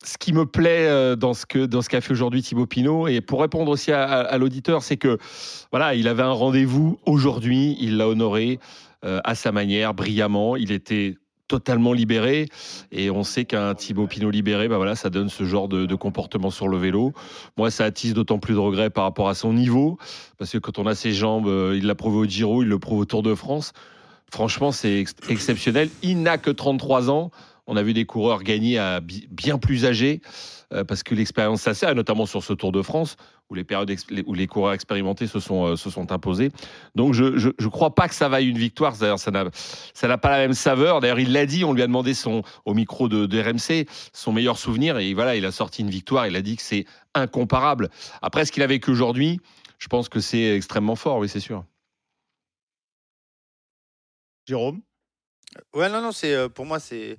[0.01, 3.21] ce qui me plaît dans ce que dans ce qu'a fait aujourd'hui Thibaut Pinot et
[3.21, 5.19] pour répondre aussi à, à- l'auditeur, c'est que
[5.69, 8.59] voilà, il avait un rendez-vous aujourd'hui, il l'a honoré
[9.03, 10.55] à sa manière, brillamment.
[10.55, 11.15] Il était
[11.49, 12.47] totalement libéré
[12.91, 16.51] et on sait qu'un Thibaut Pinot libéré, bah voilà, ça donne ce genre de, comportement
[16.51, 17.11] sur le vélo.
[17.57, 19.97] Moi, ça attise d'autant plus de regrets par rapport à son niveau
[20.37, 22.79] parce que quand on a ses jambes, euh, il l'a prouvé au Giro, il le
[22.79, 23.73] prouve au Tour de France.
[24.31, 25.89] Franchement, c'est ex- exceptionnel.
[26.03, 27.31] Il n'a que 33 ans.
[27.65, 30.21] On a vu des coureurs gagner à bi- bien plus âgés
[30.73, 33.15] euh, parce que l'expérience ça sert, et notamment sur ce Tour de France
[33.49, 36.51] où les périodes ex- les- où les coureurs expérimentés se sont euh, se sont imposés.
[36.95, 38.95] Donc je je, je crois pas que ça vaille une victoire.
[38.97, 39.45] D'ailleurs, ça n'a
[39.93, 40.99] ça n'a pas la même saveur.
[40.99, 41.63] D'ailleurs, il l'a dit.
[41.65, 45.35] On lui a demandé son au micro de, de RMC son meilleur souvenir et voilà,
[45.35, 46.27] il a sorti une victoire.
[46.27, 47.89] Il a dit que c'est incomparable.
[48.21, 49.39] Après, ce qu'il a vécu aujourd'hui,
[49.79, 51.17] je pense que c'est extrêmement fort.
[51.17, 51.63] Oui, c'est sûr.
[54.45, 54.81] Jérôme?
[55.73, 57.17] Ouais, non, non, c'est euh, pour moi, c'est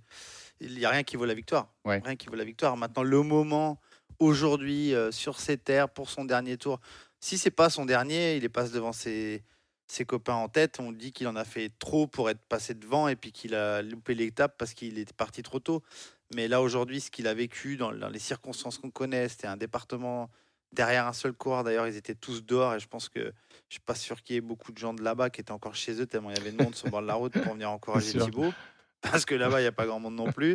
[0.60, 1.72] il n'y a rien qui vaut la victoire.
[1.84, 2.00] Ouais.
[2.04, 2.76] Rien qui vaut la victoire.
[2.76, 3.80] Maintenant, le moment
[4.18, 6.80] aujourd'hui euh, sur ces terres pour son dernier tour.
[7.18, 9.42] Si c'est pas son dernier, il est passe devant ses,
[9.86, 10.78] ses copains en tête.
[10.78, 13.82] On dit qu'il en a fait trop pour être passé devant et puis qu'il a
[13.82, 15.82] loupé l'étape parce qu'il était parti trop tôt.
[16.34, 19.56] Mais là aujourd'hui, ce qu'il a vécu dans, dans les circonstances qu'on connaît, c'était un
[19.56, 20.30] département
[20.72, 21.64] derrière un seul coureur.
[21.64, 23.32] D'ailleurs, ils étaient tous dehors et je pense que
[23.68, 25.74] je suis pas sûr qu'il y ait beaucoup de gens de là-bas qui étaient encore
[25.74, 27.52] chez eux tellement il y avait de monde sur le bord de la route pour
[27.54, 28.18] venir encourager.
[28.18, 28.52] Thibaut.
[29.12, 30.52] Parce que là-bas, il n'y a pas grand monde non plus.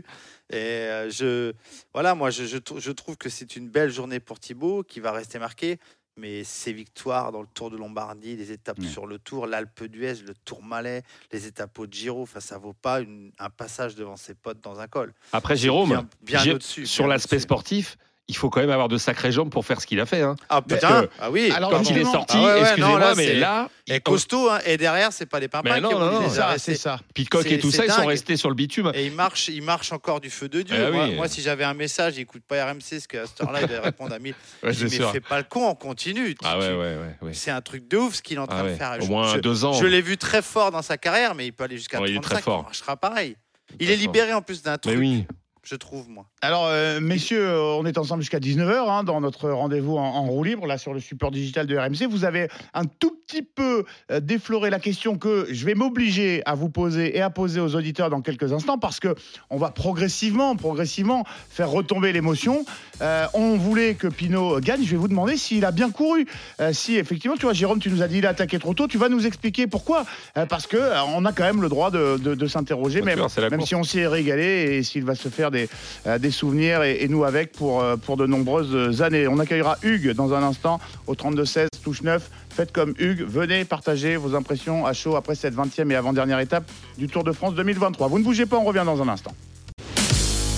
[0.51, 1.53] Et euh, je,
[1.93, 4.99] voilà, moi, je, je trou- je trouve que c'est une belle journée pour Thibaut qui
[4.99, 5.79] va rester marqué.
[6.17, 10.13] Mais ses victoires dans le Tour de Lombardie, les étapes sur le Tour, l'Alpe d'Huez,
[10.25, 11.03] le Tourmalet,
[11.33, 14.79] les étapes au Giro, enfin, ça vaut pas une- un passage devant ses potes dans
[14.79, 15.13] un col.
[15.33, 19.31] Après, Jérôme, bien- bien au-dessus, sur l'aspect sportif, il faut quand même avoir de sacrées
[19.31, 20.21] jambes pour faire ce qu'il a fait.
[20.21, 20.35] Hein.
[20.49, 21.53] Ah putain, que ah oui.
[21.69, 25.13] quand il est sorti, Ah ouais, excusez-moi, là, mais là, Et costaud, hein, et derrière,
[25.13, 26.29] c'est pas les pimpins Mais non, qui ont non, non.
[26.29, 26.99] Ça, c'est ça.
[27.13, 28.91] Pitcock et tout ça, ils sont restés sur le bitume.
[28.95, 30.75] Et il marche, il marche encore du feu de Dieu.
[30.87, 31.15] Ah moi, oui.
[31.15, 33.79] moi, si j'avais un message, il écoute pas RMC, parce qu'à cette heure-là, il devait
[33.79, 34.33] répondre à 1000.
[34.63, 36.35] Ouais, je dis, c'est mais fais pas le con, on continue.
[36.43, 37.15] Ah ouais, ouais, ouais.
[37.21, 37.33] ouais.
[37.33, 38.97] C'est un truc de ouf ce qu'il est en train Ah de faire.
[38.99, 39.73] Au Je- moins je, deux ans.
[39.73, 42.15] Je l'ai vu très fort dans sa carrière, mais il peut aller jusqu'à Ouais, il
[42.15, 42.33] est 35.
[42.35, 42.59] très fort.
[42.61, 43.35] Il marchera pareil.
[43.79, 45.25] Il est libéré en plus d'un Mais truc, oui.
[45.65, 46.25] Je trouve, moi.
[46.41, 50.25] Alors, euh, messieurs, euh, on est ensemble jusqu'à 19h hein, dans notre rendez-vous en, en
[50.27, 52.07] roue libre, là sur le support digital de RMC.
[52.09, 56.53] Vous avez un tout petit peu euh, défloré la question que je vais m'obliger à
[56.55, 59.15] vous poser et à poser aux auditeurs dans quelques instants parce que
[59.49, 62.63] on va progressivement, progressivement faire retomber l'émotion.
[63.01, 64.83] Euh, on voulait que Pinot gagne.
[64.83, 66.27] Je vais vous demander s'il a bien couru.
[66.61, 68.87] Euh, si effectivement, tu vois, Jérôme, tu nous as dit il a attaqué trop tôt.
[68.87, 70.05] Tu vas nous expliquer pourquoi.
[70.37, 73.17] Euh, parce que euh, on a quand même le droit de, de- de s'interroger, même,
[73.19, 73.39] course.
[73.65, 75.69] si on s'y est régalé et s'il va se faire des,
[76.07, 79.27] euh, des souvenirs et, et nous avec pour, euh, pour de nombreuses années.
[79.27, 82.29] On accueillera Hugues dans un instant au 32-16, touche 9.
[82.49, 86.69] Faites comme Hugues, venez partager vos impressions à chaud après cette 20e et avant-dernière étape
[86.97, 88.07] du Tour de France 2023.
[88.07, 89.33] Vous ne bougez pas, on revient dans un instant.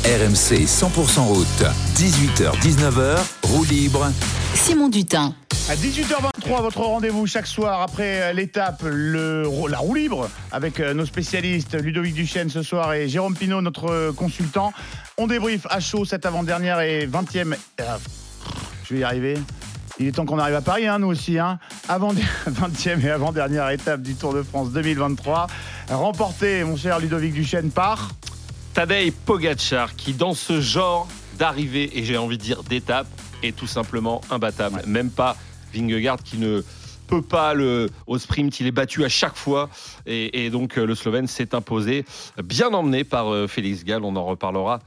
[0.08, 1.64] RMC 100% route,
[1.98, 4.10] 18h-19h, roue libre.
[4.54, 5.34] Simon Dutin.
[5.70, 11.06] À 18h23, votre rendez-vous chaque soir après euh, l'étape, la roue libre, avec euh, nos
[11.06, 14.72] spécialistes Ludovic Duchesne ce soir et Jérôme Pinault, notre euh, consultant.
[15.18, 17.58] On débriefe à chaud cette avant-dernière et 20e.
[17.82, 17.84] euh,
[18.86, 19.34] je vais y arriver.
[20.00, 21.38] Il est temps qu'on arrive à Paris, hein, nous aussi.
[21.38, 21.60] Hein.
[21.90, 22.14] Avant
[22.48, 25.48] 20e et avant-dernière étape du Tour de France 2023.
[25.90, 28.12] Remporté, mon cher Ludovic Duchesne, par.
[28.78, 31.08] Tadej Pogacar qui dans ce genre
[31.40, 33.08] d'arrivée et j'ai envie de dire d'étape
[33.42, 34.84] est tout simplement imbattable.
[34.86, 35.36] Même pas
[35.74, 36.62] Vingegaard qui ne
[37.08, 39.72] peut pas le au sprint, il est battu à chaque fois.
[40.06, 42.06] Et, et donc euh, le Slovène s'est imposé,
[42.44, 44.78] bien emmené par euh, Félix Gall, on en reparlera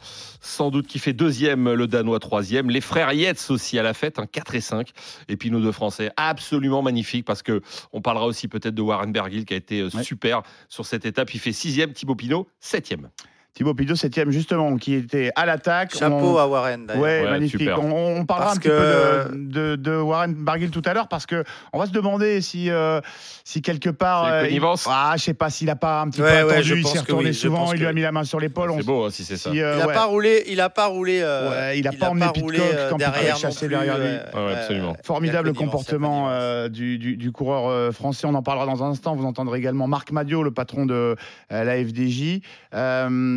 [0.40, 4.20] sans doute qui fait deuxième, le Danois troisième, les frères Yates aussi à la fête,
[4.20, 4.92] un 4 et 5
[5.28, 7.60] et puis nos deux Français absolument magnifiques parce que
[7.92, 11.34] on parlera aussi peut-être de Warren Bergil qui a été euh, super sur cette étape,
[11.34, 13.10] il fait sixième, Thibaut Pinot septième.
[13.52, 15.94] Thibaut Pinot, 7 justement, qui était à l'attaque.
[15.96, 17.02] Chapeau On- à Warren, d'ailleurs.
[17.02, 17.68] Ouais, Ouais, magnifique.
[17.76, 20.94] On, on parlera Parce un petit que- peu de, de- de Warren Barguil tout à
[20.94, 23.00] l'heure parce que on va se demander si, euh,
[23.44, 24.24] si quelque part.
[24.26, 26.80] Euh, il- ah, je sais pas s'il a pas un petit Ouais, peu ouais, attendu.
[26.80, 27.72] il s'est retourné oui, souvent.
[27.72, 28.72] Il lui que a mis la main sur l'épaule.
[28.76, 29.50] C'est beau hein, si c'est ça.
[29.50, 29.94] si, euh, Il a ouais.
[29.94, 31.20] pas roulé, il a pas roulé.
[31.22, 34.06] euh, Ouais, il a pas a emmené Pitcock euh, quand il derrière plus, derrière lui.
[34.54, 34.96] absolument.
[35.04, 36.30] Formidable comportement
[36.68, 38.26] du, coureur français.
[38.26, 39.14] On en parlera dans un instant.
[39.16, 41.16] Vous entendrez également Marc Madio, le patron de
[41.50, 42.40] la FDJ.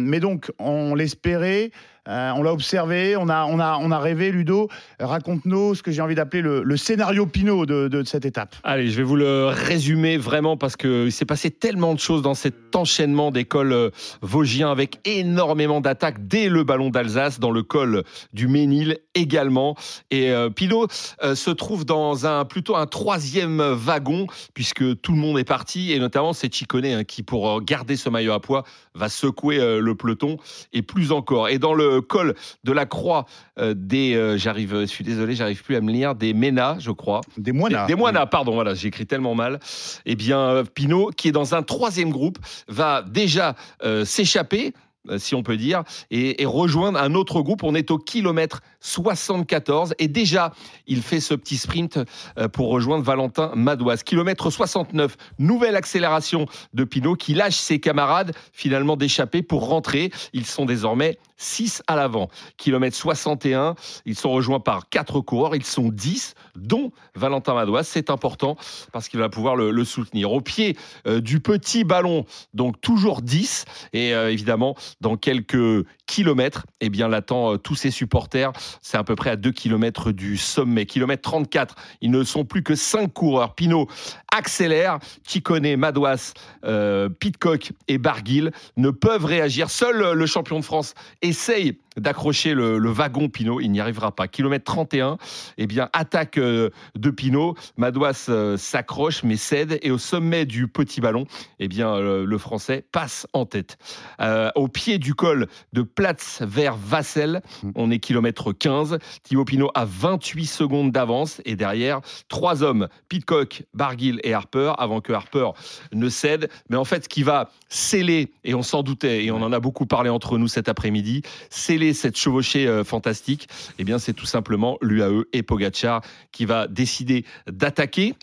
[0.04, 1.72] Euh, mais donc, on l'espérait.
[2.10, 4.68] Euh, on l'a observé, on a, on, a, on a rêvé, Ludo.
[5.00, 8.56] Raconte-nous ce que j'ai envie d'appeler le, scénario Pinot de, cette étape.
[8.64, 12.34] Allez, je vais vous le résumer vraiment parce qu'il s'est passé tellement de choses dans
[12.34, 13.90] cet enchaînement des cols euh,
[14.22, 19.76] vosgiens avec énormément d'attaques dès le ballon d'Alsace, dans le col du Ménil également.
[20.12, 20.88] Et euh, Pinot
[21.24, 25.94] euh, se trouve dans un plutôt un troisième wagon puisque tout le monde est parti
[25.94, 28.64] et notamment c'est Chicone hein, qui pour garder ce maillot à poids
[28.94, 30.38] va secouer le peloton
[30.74, 31.50] et plus encore.
[31.50, 33.26] Et dans le col de la croix
[33.60, 36.92] euh, des, euh, j'arrive, je suis désolé, j'arrive plus à me lire, des Ménas, je
[36.92, 37.22] crois.
[37.38, 37.86] Des moinas.
[37.86, 39.60] Des, des moinas, pardon, voilà, j'écris tellement mal.
[40.06, 44.74] Eh bien, euh, Pinot, qui est dans un troisième groupe, va déjà euh, s'échapper.
[45.10, 47.64] euh, Si on peut dire, et, et rejoindre un autre groupe.
[47.64, 50.54] On est au kilomètre 74 et déjà
[50.86, 51.98] il fait ce petit sprint
[52.38, 53.98] euh, pour rejoindre Valentin Madouas.
[53.98, 60.12] Kilomètre 69, nouvelle accélération de Pinot qui lâche ses camarades finalement d'échapper pour rentrer.
[60.34, 62.30] Ils sont désormais 6 à l'avant.
[62.58, 65.56] Kilomètre 61, ils sont rejoints par quatre coureurs.
[65.56, 67.84] Ils sont 10, dont Valentin Madouas.
[67.84, 68.56] C'est important
[68.92, 70.32] parce qu'il va pouvoir le, le soutenir.
[70.32, 73.66] Au pied euh, du petit ballon, donc toujours 10.
[73.94, 78.52] Et euh, évidemment, dans quelques kilomètres, eh bien, l'attend euh, tous ses supporters.
[78.82, 80.86] C'est à peu près à 2 kilomètres du sommet.
[80.86, 83.56] Kilomètre 34, ils ne sont plus que 5 coureurs.
[83.56, 83.88] Pinot
[84.34, 85.00] accélère.
[85.28, 86.34] Chicone, Madouas,
[86.66, 89.70] euh, Pitcock et Barguil ne peuvent réagir.
[89.70, 93.60] Seul euh, le champion de France essaye d'accrocher le, le wagon Pinot.
[93.60, 94.28] Il n'y arrivera pas.
[94.28, 95.18] Kilomètre 31,
[95.58, 97.56] eh bien, attaque euh, de Pinot.
[97.78, 99.80] Madouas euh, s'accroche mais cède.
[99.82, 101.26] Et au sommet du petit ballon,
[101.60, 103.78] eh bien, euh, le Français passe en tête.
[104.20, 107.42] Euh, au pied du col de Platz vers Vassel,
[107.76, 108.98] on est kilomètre 15.
[109.24, 111.42] Thibaut Pinot a 28 secondes d'avance.
[111.46, 115.50] Et derrière, trois hommes, Pitcock, Barguil et Harper, avant que Harper
[115.92, 116.50] ne cède.
[116.70, 119.60] Mais en fait, ce qui va sceller, et on s'en doutait, et on en a
[119.60, 124.26] beaucoup parlé entre nous cet après-midi, sceller cette chevauchée euh, fantastique, eh bien, c'est tout
[124.26, 128.16] simplement l'UAE et Pogacar qui va décider d'attaquer.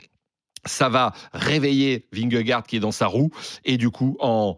[0.64, 3.30] Ça va réveiller Vingegaard qui est dans sa roue,
[3.64, 4.56] et du coup, en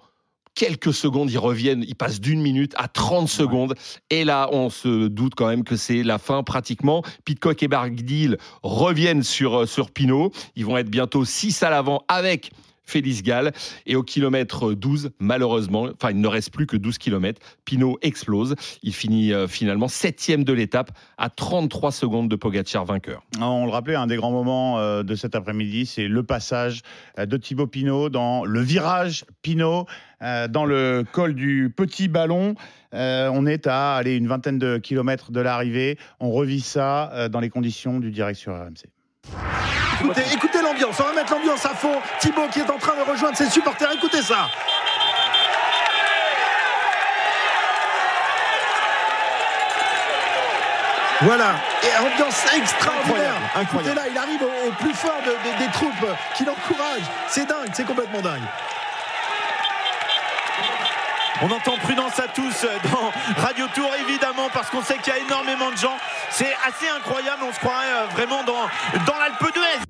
[0.55, 3.75] quelques secondes, ils reviennent, ils passent d'une minute à 30 secondes.
[4.11, 7.03] Et là, on se doute quand même que c'est la fin pratiquement.
[7.25, 10.33] Pitcock et Barguil reviennent sur, euh, sur Pinot.
[10.57, 12.51] Ils vont être bientôt 6 à l'avant avec
[12.85, 13.53] Félix Gall.
[13.87, 17.41] Et au kilomètre 12, malheureusement, enfin, il ne reste plus que 12 kilomètres.
[17.65, 18.55] Pinot explose.
[18.83, 23.23] Il finit euh, finalement septième de l'étape à 33 secondes de Pogacar vainqueur.
[23.41, 26.83] On le rappelait, un des grands moments euh, de cet après-midi, c'est le passage
[27.19, 29.87] euh, de Thibaut Pinot dans le virage Pinot,
[30.21, 32.55] dans le col du Petit Ballon.
[32.93, 35.99] On est à aller, une vingtaine de kilomètres de l'arrivée.
[36.21, 39.02] On revit ça dans les conditions du direct sur RMC.
[40.01, 42.01] Écoutez, écoutez l'ambiance, on va mettre l'ambiance à fond.
[42.21, 44.49] Thibaut qui est en train de rejoindre ses supporters, écoutez ça.
[51.23, 51.55] Voilà,
[51.85, 53.05] et ambiance extraordinaire.
[53.05, 53.91] Incroyable, incroyable.
[53.91, 55.93] Écoutez là, il arrive au, au plus fort de- de- des troupes
[56.35, 57.09] qui l'encouragent.
[57.29, 58.43] C'est dingue, c'est complètement dingue.
[61.45, 63.11] On entend prudence à tous dans
[63.43, 65.97] Radio Tour, évidemment, parce qu'on sait qu'il y a énormément de gens.
[66.31, 68.63] C'est assez incroyable, on se croirait euh, vraiment dans,
[69.07, 69.83] dans l'Alpe d'Huez.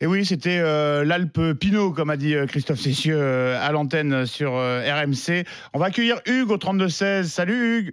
[0.00, 4.26] Et oui, c'était euh, l'Alpe Pinot, comme a dit euh, Christophe Cessieux euh, à l'antenne
[4.26, 5.44] sur euh, RMC.
[5.74, 7.24] On va accueillir Hugues au 32-16.
[7.24, 7.92] Salut Hugues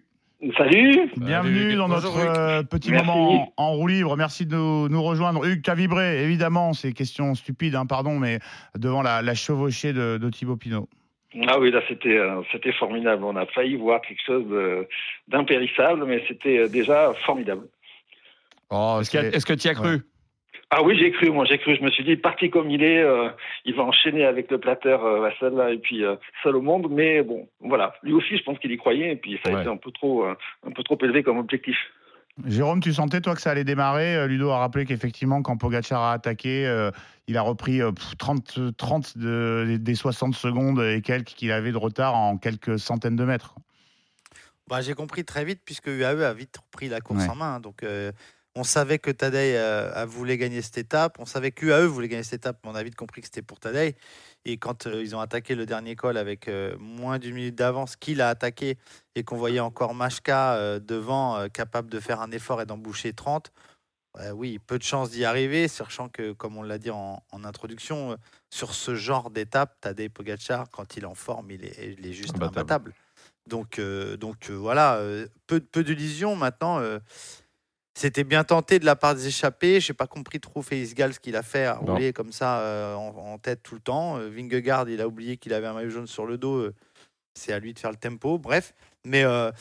[0.57, 3.05] Salut Bienvenue dans notre euh, petit Merci.
[3.05, 4.17] moment en roue libre.
[4.17, 5.45] Merci de nous, nous rejoindre.
[5.45, 8.39] Hugues, tu as vibré, évidemment, c'est question stupide, hein, pardon, mais
[8.75, 10.87] devant la, la chevauchée de, de Thibaut Pinot.
[11.47, 13.23] Ah oui, là c'était euh, c'était formidable.
[13.23, 14.45] On a failli voir quelque chose
[15.27, 17.67] d'impérissable, mais c'était euh, déjà formidable.
[18.71, 19.99] Est-ce que- est-ce que tu y as cru
[20.69, 21.75] Ah oui, j'ai cru, moi j'ai cru.
[21.75, 23.29] Je me suis dit, parti comme il est, euh,
[23.65, 26.87] il va enchaîner avec le plateur euh, Vassal là, et puis euh, seul au monde.
[26.89, 27.93] Mais bon, voilà.
[28.03, 29.61] Lui aussi, je pense qu'il y croyait, et puis ça a Ouais.
[29.61, 30.35] été un peu trop euh,
[30.65, 31.77] un peu trop élevé comme objectif.
[32.45, 34.15] Jérôme, tu sentais, toi, que ça allait démarrer?
[34.15, 36.91] Euh, Ludo a rappelé qu'effectivement, quand Pogacar a attaqué, euh,
[37.27, 41.71] il a repris euh, pff, 30, 30 de- des 60 secondes et quelques qu'il avait
[41.71, 43.55] de retard en quelques centaines de mètres.
[44.69, 47.29] Bah, j'ai compris très vite puisque UAE a vite repris la course Ouais.
[47.29, 47.55] en main.
[47.55, 47.59] hein.
[47.59, 48.11] Donc, euh,
[48.57, 51.17] on savait que Tadej euh, a voulu gagner cette étape.
[51.19, 53.43] On savait que UAE voulait gagner cette étape, mais on a vite compris que c'était
[53.43, 53.95] pour Tadej.
[54.45, 57.95] Et quand euh, ils ont attaqué le dernier col avec euh, moins d'une minute d'avance,
[57.95, 58.77] qu'il a attaqué
[59.15, 63.51] et qu'on voyait encore Machka devant, capable de faire un effort et d'emboucher 30,
[64.19, 67.43] euh, oui, peu de chances d'y arriver, sachant que, comme on l'a dit en, en
[67.43, 68.17] introduction,
[68.49, 72.13] sur ce genre d'étape, Tadej Pogacar, quand il est en forme, il est, il est
[72.13, 72.59] juste Imbattable.
[72.59, 72.93] imbattable.
[73.47, 73.79] Donc,
[74.19, 74.99] donc voilà,
[75.45, 76.81] peu, peu d'illusions maintenant.
[77.97, 79.79] C'était bien tenté de la part des échappés.
[79.79, 82.59] Je n'ai pas compris trop Félix Gall ce qu'il a fait, à rouler comme ça
[82.59, 84.17] euh, en, en tête tout le temps.
[84.17, 86.57] Euh, Vingegaard, il a oublié qu'il avait un maillot jaune sur le dos.
[86.57, 86.75] euh,
[87.33, 88.37] c'est à lui de faire le tempo.
[88.37, 89.51] Bref, mais, euh,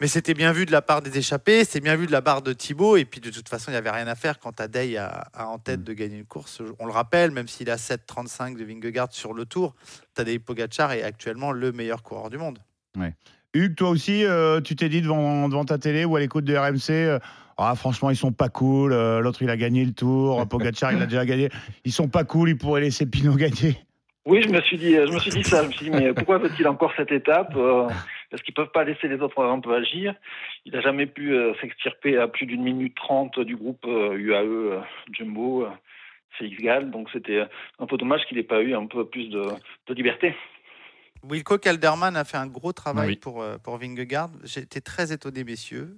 [0.00, 1.64] mais c'était bien vu de la part des échappés.
[1.64, 2.96] C'était bien vu de la part de Thibaut.
[2.96, 5.46] Et puis de toute façon, il n'y avait rien à faire quand Tadej a, a
[5.46, 6.62] en tête de gagner une course.
[6.78, 9.74] On le rappelle, même s'il a 7,35 de Vingegaard sur le tour,
[10.14, 12.58] Tadej Pogacar est actuellement le meilleur coureur du monde.
[12.98, 13.14] Ouais.
[13.52, 16.56] Hugues, toi aussi, euh, tu t'es dit devant, devant ta télé ou à l'écoute de
[16.56, 17.18] RMC, euh,
[17.62, 18.92] ah, franchement, ils sont pas cool.
[18.92, 20.46] euh, L'autre, il a gagné le tour.
[20.48, 21.48] Pogacar, il a déjà gagné.
[21.84, 22.50] Ils sont pas cool.
[22.50, 23.76] Ils pourraient laisser Pinot gagner.
[24.26, 25.62] Oui, je me suis dit, je me suis dit ça.
[25.62, 27.88] Je me suis dit, mais pourquoi veut-il encore cette étape Euh,
[28.30, 30.14] Parce qu'ils peuvent pas laisser les autres un peu agir.
[30.66, 35.66] Il n'a jamais pu euh, s'extirper à plus d'une minute trente du groupe UAE Jumbo,
[36.38, 36.90] Félix Gall.
[36.90, 37.42] Donc c'était
[37.78, 39.42] un peu dommage qu'il n'ait pas eu un peu plus de,
[39.86, 40.34] de liberté.
[41.28, 43.16] Wilco Calderman a fait un gros travail Oui.
[43.16, 44.30] pour, pour Vingegaard.
[44.56, 45.96] Été très étonné, messieurs.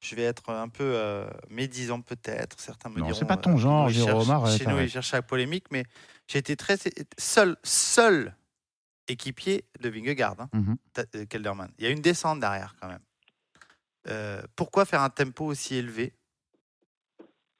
[0.00, 2.60] Je vais être un peu euh, médisant peut-être.
[2.60, 3.18] Certains me Non, diront.
[3.18, 4.90] c'est pas ton euh, genre, Jérôme, arrête, Chez nous, il arrête.
[4.90, 5.84] cherche la polémique, mais
[6.28, 6.76] j'ai été très
[7.18, 8.34] seul, seul
[9.08, 10.76] équipier de Vingegaard, hein, Mhm.
[11.14, 11.70] Euh, Kelderman.
[11.78, 13.00] Il y a une descente derrière quand même.
[14.08, 16.12] Euh, pourquoi faire un tempo aussi élevé?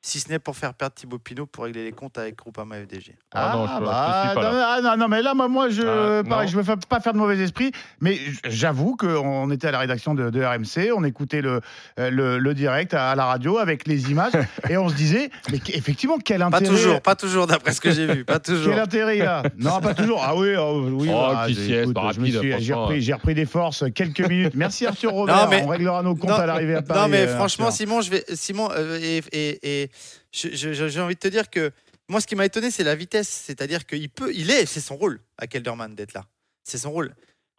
[0.06, 3.16] Si ce n'est pour faire perdre Thibaut Pinot pour régler les comptes avec Groupama FDG.
[3.34, 4.52] Ah, non, je- je bah, suis pas là.
[4.52, 6.46] non, ah, non, non, mais là, moi, moi, je, Ah, non.
[6.46, 10.30] je veux pas faire de mauvais esprit, mais j'avoue qu'on était à la rédaction de,
[10.30, 11.60] de RMC, on écoutait le,
[11.98, 14.32] euh, le, le direct à, la radio avec les images,
[14.70, 16.66] et on se disait, mais qu- effectivement, quel Pas intérêt.
[16.66, 18.70] toujours, pas toujours d'après ce que j'ai vu, pas toujours.
[18.74, 20.22] Quel intérêt a Non, pas toujours.
[20.24, 21.08] Ah oui, oh, oui.
[21.10, 23.46] Oh, bah, petite écoute, sieste, je pas me rapide, suis- J'ai repris, j'ai repris des
[23.46, 24.54] forces quelques minutes.
[24.54, 25.36] Merci Arthur Robert.
[25.36, 27.00] Non, mais- On réglera nos comptes Non, à l'arrivée à Paris.
[27.00, 27.76] Non, mais euh, franchement, Arthur.
[27.78, 28.98] Simon, je vais, Simon, euh,
[29.32, 29.90] et,
[30.32, 31.72] j'ai envie de te dire que
[32.08, 33.28] moi, ce qui m'a étonné, c'est la vitesse.
[33.28, 36.24] C'est-à-dire qu'il peut, il est, c'est son rôle à Kelderman d'être là.
[36.62, 37.14] C'est son rôle.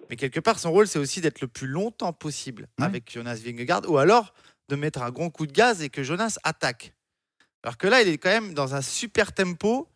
[0.09, 3.89] Mais quelque part, son rôle, c'est aussi d'être le plus longtemps possible avec Jonas Vingegaard,
[3.89, 4.33] ou alors
[4.69, 6.93] de mettre un grand coup de gaz et que Jonas attaque.
[7.63, 9.89] Alors que là, il est quand même dans un super tempo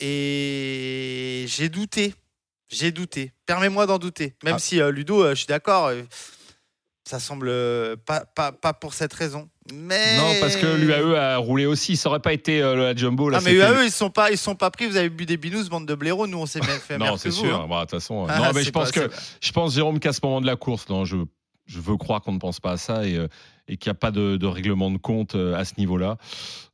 [0.00, 2.14] et j'ai douté.
[2.68, 3.32] J'ai douté.
[3.46, 4.34] Permets-moi d'en douter.
[4.42, 4.58] Même Ah.
[4.58, 6.02] si euh, Ludo, euh, je suis d'accord, euh,
[7.04, 9.48] ça semble euh, pas, pas, pas pour cette raison.
[9.72, 11.96] Mais Non, parce que l'UAE a roulé aussi.
[11.96, 13.28] Ça aurait pas été euh, la Jumbo.
[13.30, 14.86] Là, Ah, mais c'était- UAE, ils sont pas, ils sont pas pris.
[14.88, 16.26] Vous avez bu des binous, bande de blaireaux.
[16.26, 17.60] Nous, on s'est bien fait Non, c'est sûr.
[17.60, 17.66] hein.
[17.68, 20.00] Bah, De toute façon, euh, Ah, non, mais je pense pas- que je pense Jérôme
[20.00, 21.16] qu'à ce moment de la course, non, je
[21.66, 23.28] je veux croire qu'on ne pense pas à ça et, euh,
[23.68, 26.16] et qu'il n'y a pas de, de règlement de compte euh, à ce niveau-là.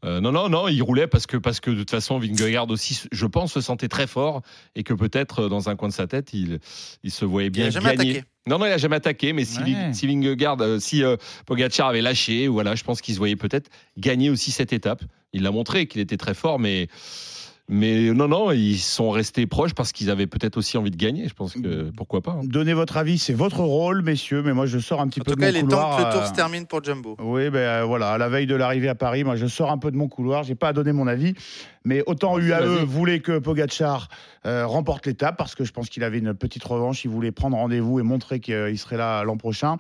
[0.05, 3.03] Euh, non, non, non, il roulait parce que parce que de toute façon, Vingegaard aussi,
[3.13, 4.43] je pense, se sentait très fort
[4.75, 6.61] et que peut-être euh, dans un coin de sa tête, il
[7.03, 8.11] il se voyait bien a jamais gagner.
[8.13, 8.27] attaqué.
[8.47, 9.93] Non, non, il a jamais attaqué, mais si, Ouais.
[9.93, 13.69] si Vingegaard, euh, si euh, Pogacar avait lâché, voilà, je pense qu'il se voyait peut-être
[13.99, 15.03] gagner aussi cette étape.
[15.35, 16.89] Il l'a montré qu'il était très fort, mais
[17.71, 21.29] mais non, non, ils sont restés proches parce qu'ils avaient peut-être aussi envie de gagner.
[21.29, 22.33] Je pense que pourquoi pas.
[22.33, 22.41] hein.
[22.45, 25.33] Donnez votre avis, c'est votre rôle, messieurs, mais moi je sors un petit En peu
[25.33, 25.97] tout de cas, mon il est temps couloir.
[25.99, 27.17] que le tour euh, se termine pour Jumbo.
[27.21, 29.79] Oui, ben euh, voilà, à la veille de l'arrivée à Paris, moi je sors un
[29.79, 31.35] peu de mon couloir, j'ai pas à donner mon avis,
[31.85, 34.09] mais autant UAE voulait que Pogachar
[34.47, 37.57] euh, remporte l'étape parce que je pense qu'il avait une petite revanche, il voulait prendre
[37.57, 39.77] rendez-vous et montrer qu'il serait là l'an prochain,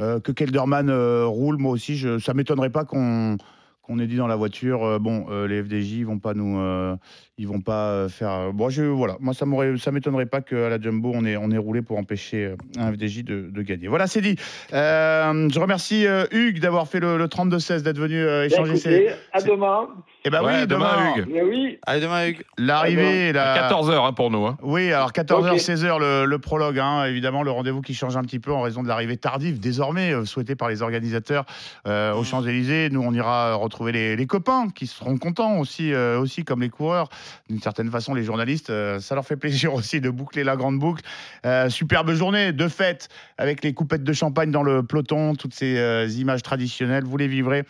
[0.00, 3.36] Euh, que Kelderman euh, roule, moi aussi, je, ça m'étonnerait pas qu'on
[3.82, 6.58] qu'on ait dit dans la voiture, euh, bon, euh, les FDJ, ils vont pas nous,
[6.60, 6.94] euh,
[7.38, 8.52] ils vont pas euh, faire.
[8.52, 11.50] Bon, je, voilà, moi ça m'aurait, ça m'étonnerait pas qu'à la Jumbo on ait, on
[11.50, 13.88] ait roulé pour empêcher euh, un FDJ de, de gagner.
[13.88, 14.36] Voilà, c'est dit.
[14.72, 19.08] Euh, je remercie euh, Hugues d'avoir fait le, le 32-16, d'être venu euh, échanger Écoutez,
[19.08, 19.14] ses.
[19.32, 19.88] à demain.
[20.24, 21.16] Eh ben Ouais, oui, à demain, demain.
[21.16, 21.28] Hugues.
[21.32, 22.44] Mais oui, Allez, demain, Hugues.
[22.58, 23.66] L'arrivée, la...
[23.66, 24.44] À 14h pour nous.
[24.46, 24.58] hein.
[24.62, 25.58] Oui, alors 14h, Ok.
[25.58, 28.82] 16h, le, le prologue, hein, évidemment, le rendez-vous qui change un petit peu en raison
[28.82, 31.44] de l'arrivée tardive, désormais euh, souhaitée par les organisateurs
[31.86, 32.88] euh, aux Champs-Élysées.
[32.90, 36.68] Nous, on ira retrouver les, les copains qui seront contents aussi, euh, aussi comme les
[36.70, 37.08] coureurs.
[37.48, 40.78] D'une certaine façon, les journalistes, euh, ça leur fait plaisir aussi de boucler la grande
[40.78, 41.02] boucle.
[41.46, 45.78] Euh, superbe journée de fête avec les coupettes de champagne dans le peloton, toutes ces
[45.78, 47.04] euh, images traditionnelles.
[47.04, 47.64] Vous les vivrez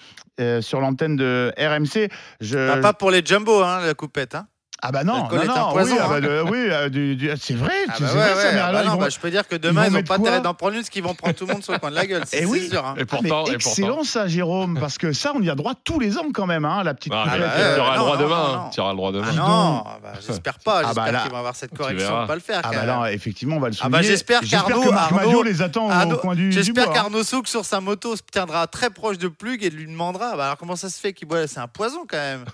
[0.60, 2.08] sur l'antenne de RMC.
[2.54, 4.36] Ah, pas pour les Jumbo, hein, la coupette.
[4.36, 4.46] Hein.
[4.80, 6.08] Ah bah non, non, non, poison, oui, ah hein.
[6.08, 8.60] bah de- oui, euh, du- du- c'est vrai, Ah bah vrai ouais, ça, ouais, mais
[8.60, 10.14] ah alors, bah ils non, vont- bah, je peux dire que demain, ils n'ont pas
[10.18, 11.96] intérêt d'en prendre une, parce qu'ils vont prendre tout le monde sur le coin de
[11.96, 12.22] la gueule.
[12.26, 12.68] C'est Eh oui.
[12.70, 12.86] sûr.
[12.86, 12.94] hein.
[12.96, 14.04] Et Ah, mais pourtant, et excellent pourtant.
[14.04, 16.84] ça, Jérôme, parce que ça, on y a droit tous les ans quand même, hein,
[16.84, 17.32] la petite Ah, bah,
[17.74, 18.62] tu auras le droit demain.
[18.66, 18.70] hein.
[18.72, 19.26] Tu auras le droit demain.
[19.30, 20.76] Ah non, bah, j'espère pas.
[20.78, 22.12] Ah J'espère bah là, qu'ils vont avoir cette correction.
[22.12, 22.60] va pas le faire.
[22.62, 24.12] Ah bah là, effectivement, on va le Ah bah, souligner.
[24.12, 26.92] j'espère qu'Arnaud- que Marc Arnaud- Madio les attend au coin du, J'espère hein.
[26.94, 30.44] qu'Arnaud Souk sur sa moto se tiendra très proche de Plug et lui demandera bah,
[30.44, 31.48] alors comment ça se fait qu'il boit?
[31.48, 32.44] C'est un poison quand même.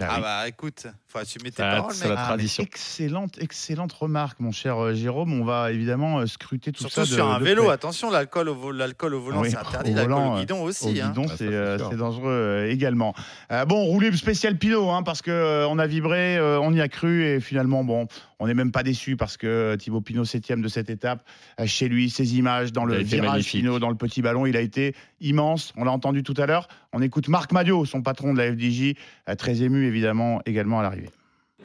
[0.00, 2.04] Ah bah écoute, faut assumer tes paroles, mec.
[2.04, 2.62] la Ah, mais tradition.
[2.62, 5.32] excellente, excellente remarque, mon cher euh, Jérôme.
[5.40, 7.00] On va évidemment euh, scruter tout Surtout ça.
[7.02, 7.72] de- sur un de vélo, près.
[7.72, 10.40] attention, l'alcool au, vo- l'alcool au volant Oui, c'est interdit, au l'alcool volant, au euh,
[10.40, 11.00] guidon Au aussi.
[11.00, 11.08] hein.
[11.08, 11.88] guidon, Ah, ça, c'est c'est euh, sûr.
[11.90, 13.14] c'est dangereux euh, également.
[13.52, 16.80] Euh, bon, rouler spécial Pinot, hein, parce que euh, on a vibré, euh, on y
[16.82, 18.06] a cru, et finalement, bon,
[18.38, 21.24] on n'est même pas déçu parce que euh, Thibaut Pinot, septième de cette étape,
[21.58, 23.62] euh, chez lui, ses images dans Il le été virage magnifique.
[23.62, 25.72] Pinot, dans le petit ballon, il a été immense.
[25.78, 26.68] On l'a entendu tout à l'heure.
[26.92, 28.94] On écoute Marc Madio, son patron de la FDJ,
[29.28, 30.97] euh, très ému évidemment également à l'arrivée.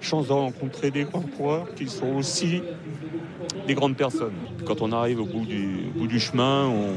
[0.02, 2.62] Chance de rencontrer des grands coureurs qui sont aussi
[3.68, 4.34] des grandes personnes.
[4.66, 6.90] Quand on arrive au bout du, au bout du chemin, on,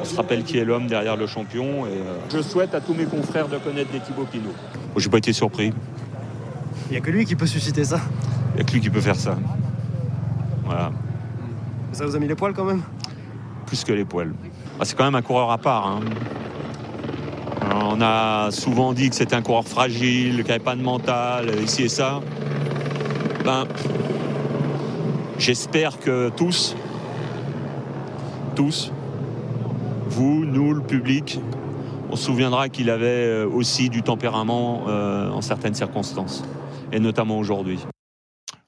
[0.00, 1.86] on se rappelle qui est l'homme derrière le champion.
[1.86, 4.44] Et, euh, je souhaite à tous mes confrères de connaître des Thibaut Pinot.
[4.48, 5.72] Moi, J'ai pas été surpris.
[6.88, 8.00] Il n'y a que lui qui peut susciter ça.
[8.52, 9.38] Il n'y a que lui qui peut faire ça.
[10.64, 10.92] Voilà,
[11.92, 12.82] Ça vous a mis les poils quand même?
[13.66, 14.32] Plus que les poils.
[14.78, 15.86] Ah, c'est quand même un coureur à part.
[15.86, 16.00] hein.
[17.76, 21.82] On a souvent dit que c'était un coureur fragile, qu'il n'avait pas de mental, ici
[21.82, 22.20] et ça.
[23.44, 23.66] Ben,
[25.38, 26.76] j'espère que tous,
[28.54, 28.92] tous,
[30.06, 31.40] vous, nous, le public,
[32.10, 36.44] on se souviendra qu'il avait euh, aussi du tempérament euh, en certaines circonstances,
[36.92, 37.80] et notamment aujourd'hui.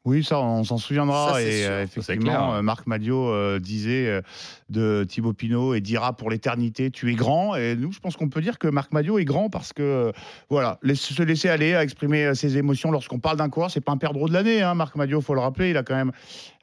[0.05, 1.33] Oui, ça, on s'en souviendra.
[1.33, 1.71] Ça, et sûr.
[1.71, 4.23] euh, effectivement, Marc Madio euh, disait euh,
[4.69, 7.55] de Thibaut Pinot et dira pour l'éternité Tu es grand.
[7.55, 10.13] Et nous, je pense qu'on peut dire que Marc Madio est grand parce que, euh,
[10.51, 13.93] voilà, se laisser aller à exprimer euh, ses émotions lorsqu'on parle d'un coureur, c'est pas
[13.93, 14.63] un perdreau de l'année.
[14.63, 16.13] Hein, Marc Madio, faut le rappeler, il a quand même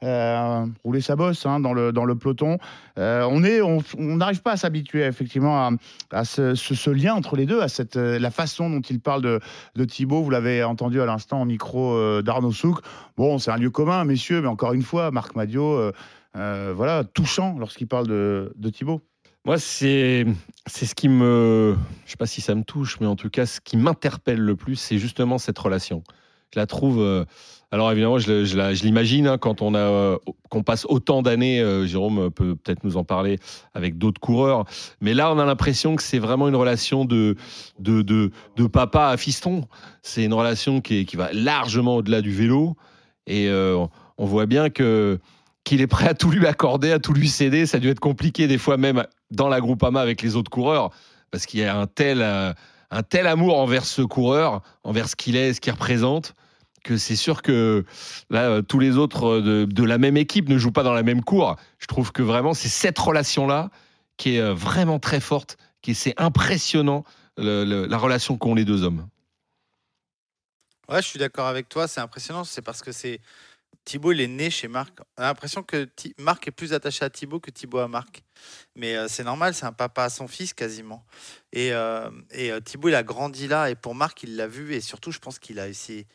[0.02, 2.58] euh, roulé sa bosse hein, dans, le, dans le peloton.
[2.96, 5.70] On est, on n'arrive pas à s'habituer effectivement à,
[6.12, 9.40] à ce, lien entre les deux, à cette, la façon dont il parle de,
[9.74, 10.22] de Thibaut.
[10.22, 12.78] Vous l'avez entendu à l'instant au micro d'Arnaud Souk.
[13.16, 15.92] Bon, c'est un lieu commun, messieurs, mais encore une fois, Marc Madio,
[16.34, 19.00] voilà, touchant lorsqu'il parle de, de Thibaut.
[19.46, 20.24] Moi, c'est
[20.66, 21.76] ce qui me,
[22.06, 24.56] je sais pas si ça me touche, mais en tout cas, ce qui m'interpelle le
[24.56, 26.02] plus, c'est justement cette relation.
[26.54, 27.00] Je la trouve.
[27.00, 27.24] euh,
[27.70, 30.18] alors évidemment, je, je l'imagine hein, quand on a euh,
[30.48, 31.60] qu'on passe autant d'années.
[31.60, 33.38] euh, Jérôme peut peut-être nous en parler
[33.74, 34.64] avec d'autres coureurs,
[35.00, 37.34] mais là, on a l'impression que c'est vraiment une relation de
[37.80, 39.66] de de, papa à fiston.
[40.02, 42.76] C'est une relation qui, qui va largement au-delà du vélo,
[43.26, 43.84] et euh,
[44.16, 45.18] on voit bien que
[45.64, 47.66] qu'il est prêt à tout lui accorder, à tout lui céder.
[47.66, 50.90] Ça a dû être compliqué des fois même dans la Groupama avec les autres coureurs,
[51.30, 52.52] parce qu'il y a un tel, euh,
[52.90, 56.34] un tel amour envers ce coureur, envers ce qu'il est, ce qu'il représente,
[56.84, 57.84] que c'est sûr que
[58.28, 61.02] là, euh, tous les autres euh, de, la même équipe ne jouent pas dans la
[61.02, 61.56] même cour.
[61.78, 63.70] Je trouve que vraiment, c'est cette relation-là
[64.18, 67.04] qui est vraiment très forte, qui est- c'est impressionnant,
[67.36, 69.08] la relation qu'ont les deux hommes.
[70.88, 71.88] Ouais, je suis d'accord avec toi.
[71.88, 72.44] C'est impressionnant.
[72.44, 73.20] C'est parce que c'est
[73.84, 74.98] Thibaut, il est né chez Marc.
[75.18, 78.22] On a l'impression que Marc est plus attaché à Thibaut que Thibaut à Marc.
[78.74, 81.04] Mais euh, c'est normal, c'est un papa à son fils quasiment.
[81.52, 83.70] Et, euh, et euh, Thibaut, il a grandi là.
[83.70, 84.74] Et pour Marc, il l'a vu.
[84.74, 86.06] Et surtout, je pense qu'il a essayé.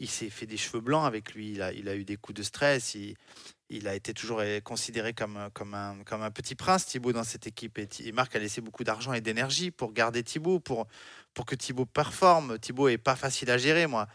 [0.00, 1.52] Il s'est fait des cheveux blancs avec lui.
[1.52, 2.96] Il a, eu des coups de stress.
[3.70, 7.78] Il, a été toujours euh, considéré comme, un- petit prince, Thibaut, dans cette équipe.
[7.78, 10.88] Et, et Marc a laissé beaucoup d'argent et d'énergie pour garder Thibaut, pour,
[11.34, 12.58] pour que Thibaut performe.
[12.58, 14.06] Thibaut est pas facile à gérer, moi.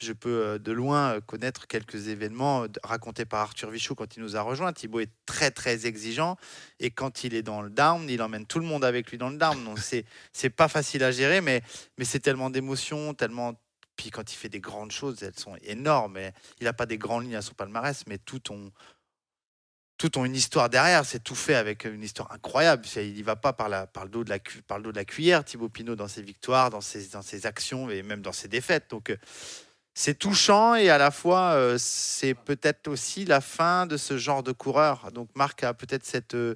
[0.00, 4.16] Je peux euh, de loin euh, connaître quelques événements euh, racontés par Arthur Vichou quand
[4.16, 4.72] il nous a rejoints.
[4.72, 6.36] Thibaut est très très exigeant
[6.78, 9.30] et quand il est dans le down, il emmène tout le monde avec lui dans
[9.30, 9.62] le down.
[9.64, 11.62] Donc c'est c'est pas facile à gérer, mais
[11.98, 13.54] mais c'est tellement d'émotions, tellement.
[13.96, 16.18] Puis quand il fait des grandes choses, elles sont énormes.
[16.18, 18.70] Et il n'a pas des grandes lignes à son palmarès, mais tout ont
[19.98, 21.04] tout ont une histoire derrière.
[21.04, 22.86] C'est tout fait avec une histoire incroyable.
[22.96, 25.44] Il y va pas par, le dos de la, par le dos de la cuillère,
[25.44, 28.88] Thibaut Pinot, dans ses victoires, dans ses, actions et même dans ses défaites.
[28.90, 29.16] Donc, euh,
[29.94, 34.44] c'est touchant et à la fois, euh, c'est peut-être aussi la fin de ce genre
[34.44, 35.10] de coureur.
[35.12, 36.54] Donc, Marc a peut-être cette, euh,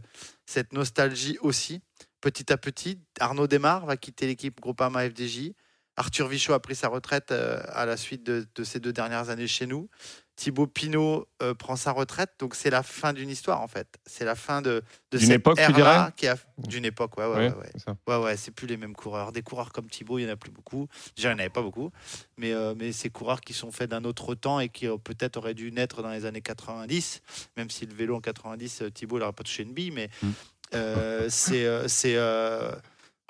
[0.71, 1.83] nostalgie aussi.
[2.21, 5.53] Petit à petit, Arnaud Desmar va quitter l'équipe Groupama FDJ.
[5.97, 9.49] Arthur Vichot a pris sa retraite à la suite de, de ces deux dernières années
[9.49, 9.91] chez nous.
[10.37, 13.99] Thibaut Pinot euh, prend sa retraite, donc c'est la fin d'une histoire en fait.
[14.07, 17.17] C'est la fin de, de D'une cette époque, tu ère-là dirais qui a d'une époque,
[17.19, 17.71] ouais, ouais, Ouais, ouais, ouais.
[17.77, 18.11] c'est.
[18.11, 19.33] Ouais, ouais, c'est plus les mêmes coureurs.
[19.33, 20.89] Des coureurs comme Thibaut, il n'y en a plus beaucoup.
[21.17, 21.91] Déjà, il n'y en avait pas beaucoup.
[22.39, 25.37] Mais, euh, mais ces coureurs qui sont faits d'un autre temps et qui euh, peut-être
[25.37, 27.21] auraient dû naître dans les années 90,
[27.57, 30.09] même si le vélo en 90, euh, Thibaut n'aurait pas touché une bille, mais
[30.75, 31.89] euh, c'est.
[31.89, 32.17] c'est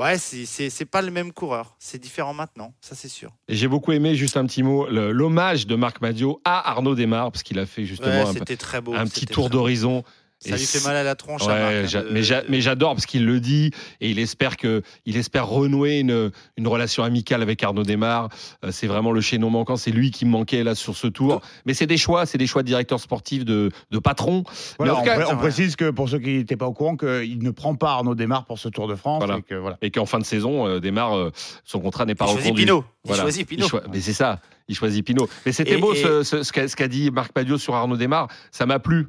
[0.02, 1.76] ouais, c'est- c'est c'est pas le même coureur.
[1.78, 3.30] C'est différent maintenant, ça c'est sûr.
[3.48, 7.30] Et j'ai beaucoup aimé, juste un petit mot, l'hommage de Marc Madio à Arnaud Desmar,
[7.32, 10.02] parce qu'il a fait justement Ouais, un, c'était très beau, un petit tour d'horizon.
[10.44, 12.22] Ça Et lui fait mal à la tronche, à Ouais, Marc, hein, j'a- de- mais
[12.24, 13.70] j'a- mais j'adore parce qu'il le dit
[14.00, 18.28] et il espère que il espère renouer une, une relation amicale avec Arnaud Desmar.
[18.64, 19.76] Euh, c'est vraiment le chaînon manquant.
[19.76, 21.40] C'est lui qui me manquait là sur ce tour.
[21.64, 24.42] Mais c'est des choix, c'est des choix de directeur sportif, de, de patron.
[24.48, 26.66] Mais Voilà, en on, tout cas, pré- on précise que pour ceux qui n'étaient pas
[26.66, 29.22] au courant, qu'il ne prend pas Arnaud Desmar pour ce Tour de France.
[29.24, 29.38] Voilà.
[29.38, 29.78] et que, voilà.
[29.80, 31.30] Et qu'en fin de saison, euh, Desmar, euh,
[31.64, 32.64] son contrat n'est pas Il choisit reconduit.
[32.64, 32.84] Pinot.
[33.08, 33.66] Il choisit Pinot.
[33.92, 35.28] Mais c'est ça, il choisit Pinot.
[35.46, 37.74] Mais c'était Et- beau et- ce, ce- ce qu'a ce qu'a dit Marc Padio sur
[37.74, 38.28] Arnaud Desmar.
[38.50, 39.06] Ça m'a plu.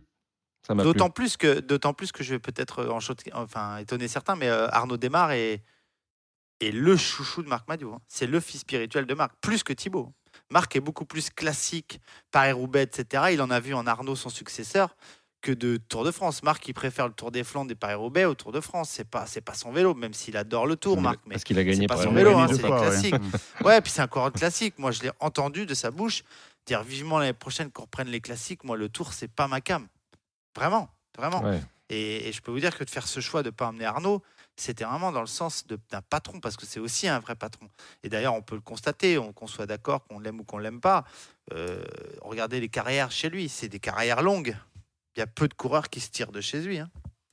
[0.83, 4.47] D'autant plus que, d'autant plus que je vais peut-être en choquer- enfin étonner certains, mais
[4.47, 5.61] euh, Arnaud Desmar est,
[6.61, 7.93] est le chouchou de Marc Madio.
[7.93, 7.99] hein.
[8.07, 10.13] C'est le fils spirituel de Marc, plus que Thibaut.
[10.49, 11.99] Marc est beaucoup plus classique,
[12.31, 13.25] Paris-Roubaix, etc.
[13.33, 14.95] Il en a vu en Arnaud son successeur
[15.41, 16.41] que de Tour de France.
[16.41, 18.89] Marc, il préfère le Tour des Flandres des Paris-Roubaix au Tour de France.
[18.91, 21.19] C'est pas, c'est pas son vélo, même s'il adore le Tour, Marc.
[21.25, 22.79] Mais parce qu'il a gagné c'est pas son vélo, hein, c'est ouais.
[22.79, 23.15] classique.
[23.65, 24.79] Ouais, puis c'est encore un classique.
[24.79, 26.23] Moi, je l'ai entendu de sa bouche
[26.65, 28.63] dire vivement l'année prochaine qu'on reprenne les classiques.
[28.63, 29.85] Moi, le Tour, c'est pas ma cam.
[30.55, 31.41] Vraiment, vraiment.
[31.43, 31.61] Ouais.
[31.89, 34.21] Et, et je peux vous dire que de faire ce choix de pas emmener Arnaud,
[34.55, 37.67] c'était vraiment dans le sens d'un patron, parce que c'est aussi un vrai patron.
[38.03, 40.79] Et d'ailleurs, on peut le constater, on- qu'on soit d'accord, qu'on l'aime ou qu'on l'aime
[40.79, 41.03] pas.
[41.53, 41.83] euh,
[42.21, 44.55] regardez les carrières chez lui, c'est des carrières longues.
[45.15, 46.79] Il y a peu de coureurs qui se tirent de chez lui.
[46.79, 46.89] hein.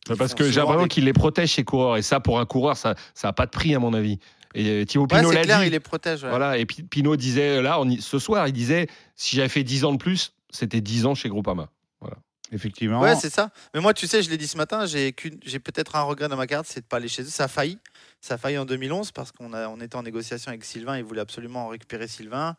[0.08, 1.96] Ils Parce que j'ai l'impression qu'il les protège, ces coureurs.
[1.96, 4.18] Et ça, pour un coureur, ça n'a pas de prix, à mon avis.
[4.54, 5.66] Et euh, Thibaut Ouais, Pinot clair, dit.
[5.66, 6.24] il les protège.
[6.24, 6.28] ouais.
[6.30, 9.62] Voilà, et Pi- Pinot disait, là, on y- ce soir, il disait si j'avais fait
[9.62, 11.68] 10 ans de plus, c'était 10 ans chez Groupama.
[12.52, 13.00] Effectivement.
[13.00, 13.50] Ouais, c'est ça.
[13.74, 16.46] Mais moi, tu sais, je l'ai dit ce matin, j'ai peut-être un regret dans ma
[16.46, 17.26] carte, c'est de pas aller chez eux.
[17.26, 17.78] Ça a failli.
[18.20, 20.98] Ça a failli en 2011 parce qu'on on était en négociation avec Sylvain.
[20.98, 22.56] Il voulait absolument récupérer Sylvain.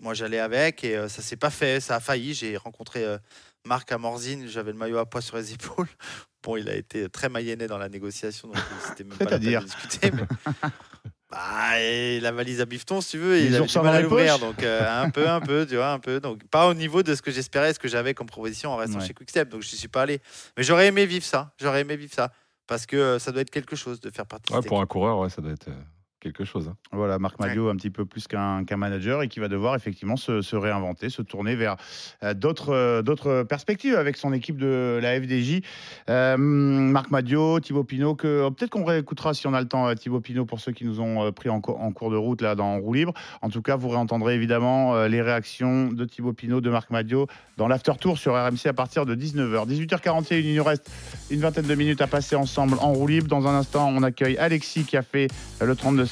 [0.00, 1.80] Moi, j'allais avec et euh, ça s'est pas fait.
[1.80, 2.34] Ça a failli.
[2.34, 3.18] J'ai rencontré euh,
[3.64, 4.48] Marc Amorzine.
[4.48, 5.88] J'avais le maillot à poids sur les épaules.
[6.44, 8.56] Bon, il a été très maillenné dans la négociation, donc
[8.88, 10.10] c'était même pas de C'est-à-dire discuter.
[10.10, 10.26] mais-
[11.32, 14.38] Bah, et la valise à bifton, si tu veux, il avait du mal à l'ouvrir,
[14.38, 16.20] donc euh, un peu, un peu, tu vois, un peu.
[16.20, 18.98] Donc pas au niveau de ce que j'espérais, ce que j'avais comme proposition en restant
[18.98, 19.06] Ouais.
[19.06, 19.48] chez Quickstep.
[19.48, 20.20] Donc je suis pas allé.
[20.58, 21.52] Mais j'aurais aimé vivre ça.
[21.58, 22.32] J'aurais aimé vivre ça
[22.66, 24.52] parce que euh, ça doit être quelque chose de faire partie.
[24.52, 25.74] de Ouais, cette pour un coureur, ouais, ça doit être euh,
[26.22, 26.68] quelque chose.
[26.68, 26.76] Hein.
[26.92, 30.16] Voilà, Marc Madio, un petit peu plus qu'un qu manager et qui va devoir effectivement
[30.16, 31.76] se, se réinventer, se tourner vers
[32.22, 32.32] euh,
[32.68, 35.62] euh, d'autres perspectives avec son équipe de la FDJ.
[36.08, 40.46] Euh, Marc Madio, Thibaut Pinot, peut-être qu'on réécoutera si on a le temps, Thibaut Pinot,
[40.46, 43.14] pour ceux qui nous ont pris en, en, cours de route là dans Roue Libre.
[43.42, 47.68] En tout cas, vous réentendrez évidemment les réactions de Thibaut Pinot, de Marc Madio dans
[47.68, 49.68] l'after tour sur RMC à partir de 19h.
[49.68, 50.90] 18h41, il nous reste
[51.30, 53.28] une vingtaine de minutes à passer ensemble en Roue Libre.
[53.28, 55.28] Dans un instant, on accueille Alexis qui a fait
[55.60, 56.06] le 32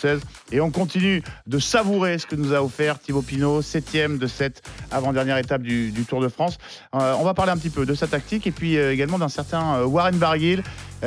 [0.53, 4.63] et on continue de savourer ce que nous a offert Thibaut Pinot, septième de cette
[4.91, 6.59] avant-dernière étape du, Tour de France.
[6.95, 9.29] Euh, on va parler un petit peu de sa tactique et puis euh, également d'un
[9.29, 10.63] certain euh, Warren Barguil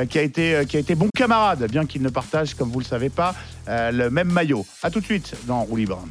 [0.08, 2.84] qui, a été, qui a été bon camarade, bien qu'il ne partage, comme vous le
[2.84, 3.32] savez pas,
[3.68, 4.66] le même maillot.
[4.82, 6.04] A tout de suite dans Roue Libre.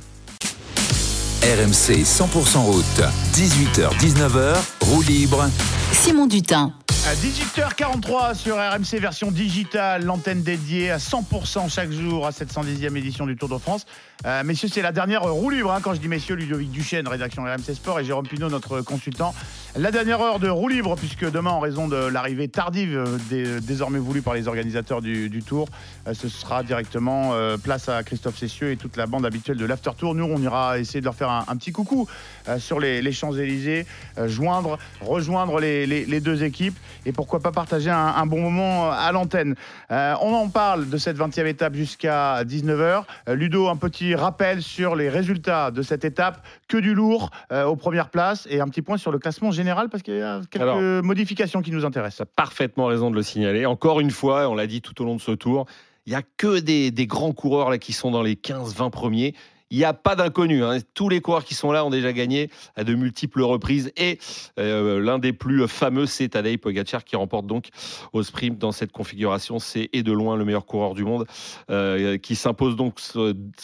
[1.42, 3.02] RMC 100% route,
[3.34, 5.50] 18h-19h, roue libre.
[5.92, 6.72] Simon Dutin.
[7.06, 12.96] À 18h43 sur RMC version digitale, l'antenne dédiée à 100% chaque jour à cette 110e
[12.96, 13.86] édition du Tour de France.
[14.26, 15.74] Euh, messieurs, c'est la dernière roue libre.
[15.74, 15.80] hein.
[15.84, 19.36] Quand je dis messieurs, Ludovic Duchesne, rédaction RMC Sport, et Jérôme Pinault, notre consultant.
[19.76, 23.60] La dernière heure de roue libre, puisque demain, en raison de l'arrivée tardive, euh, dé-
[23.60, 25.68] désormais voulue par les organisateurs du, Tour,
[26.08, 29.66] euh, ce sera directement euh, place à Christophe Cessieux et toute la bande habituelle de
[29.66, 30.14] l'After Tour.
[30.14, 32.08] Nous, on ira essayer de leur faire un, petit coucou
[32.60, 33.88] sur les, Champs-Élysées,
[34.26, 39.56] joindre, rejoindre les, deux équipes et pourquoi pas partager un, un bon moment à l'antenne.
[39.90, 43.06] On en parle de cette 20e étape jusqu'à 19h.
[43.28, 46.46] Euh, Ludo, un petit rappel sur les résultats de cette étape.
[46.68, 50.04] Que du lourd aux premières places et un petit point sur le classement général parce
[50.04, 51.04] qu'il y a quelques Alors.
[51.04, 52.28] modifications qui nous intéressent.
[52.36, 53.66] parfaitement raison de le signaler.
[53.66, 55.66] Encore une fois, on l'a dit tout au long de ce tour,
[56.06, 59.34] il n'y a que des, des grands coureurs là, qui sont dans les 15-20 premiers.
[59.72, 60.62] Il n'y a pas d'inconnus.
[60.64, 60.78] hein.
[60.94, 63.92] Tous les coureurs qui sont là ont déjà gagné à de multiples reprises.
[63.98, 64.20] Et
[64.60, 67.70] euh, l'un des plus fameux, c'est Tadej Pogacar qui remporte donc
[68.12, 69.58] au sprint dans cette configuration.
[69.58, 71.26] C'est et de loin le meilleur coureur du monde
[71.72, 73.00] euh, qui s'impose donc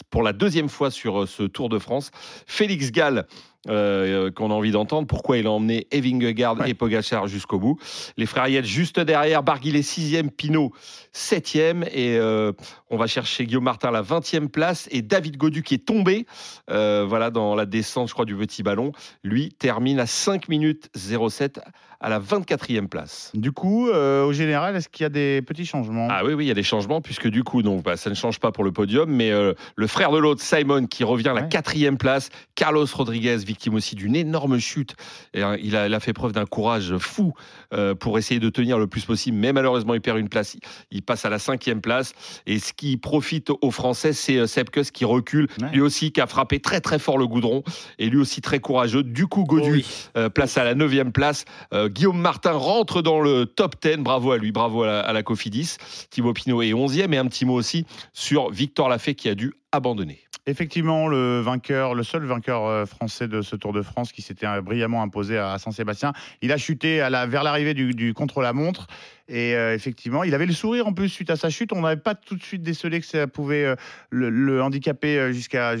[0.08, 2.10] pour la deuxième fois sur euh, ce Tour de France.
[2.46, 3.26] Félix Gall.
[3.68, 7.78] Euh, qu'on a envie d'entendre, pourquoi il a emmené Evingegaard et Pogacar jusqu'au bout.
[8.16, 10.72] Les frères Yates juste derrière, Barguil est sixième, Pinot
[11.12, 12.52] septième, et euh,
[12.88, 16.26] on va chercher Guillaume Martin à la 20e place, et David Godu qui est tombé
[16.70, 18.92] euh, voilà, dans la descente, je crois, du petit ballon,
[19.24, 21.60] lui termine à 5 minutes 07
[22.00, 23.30] à la 24e place.
[23.34, 26.08] Du coup, euh, au général, est-ce qu'il y a des petits changements?
[26.10, 28.14] Ah oui, oui, il y a des changements, puisque du coup, donc, bah, ça ne
[28.14, 31.34] change pas pour le podium, mais euh, le frère de l'autre, Simon, qui revient à
[31.34, 34.96] la quatrième place, Carlos Rodriguez, victime aussi d'une énorme chute,
[35.34, 37.34] et, hein, il, a, il a fait preuve d'un courage fou
[37.74, 40.56] euh, pour essayer de tenir le plus possible, mais malheureusement, il perd une place,
[40.90, 42.14] il, passe à la cinquième place,
[42.46, 46.26] et ce qui profite aux Français, c'est euh, Sepkus qui recule, lui aussi, qui a
[46.26, 47.62] frappé très très fort le goudron,
[47.98, 49.02] et lui aussi très courageux.
[49.02, 49.84] Du coup, Godu
[50.16, 51.44] euh, place à la neuvième place.
[51.72, 53.98] Euh, Guillaume Martin rentre dans le top 10.
[53.98, 55.76] Bravo à lui, bravo à la, Cofidis.
[56.10, 57.12] Thibaut Pinot est 11e.
[57.12, 60.20] Et un petit mot aussi sur Victor Lafay qui a dû abandonner.
[60.46, 64.46] Effectivement, le vainqueur, le seul vainqueur euh, français de ce Tour de France qui s'était
[64.46, 68.86] euh, brillamment imposé à Saint-Sébastien, il a chuté à la, vers l'arrivée du, du contre-la-montre.
[69.28, 71.74] Et euh, effectivement, il avait le sourire en plus suite à sa chute.
[71.74, 73.76] On n'avait pas tout de suite décelé que ça pouvait
[74.10, 75.76] le, handicaper jusqu'à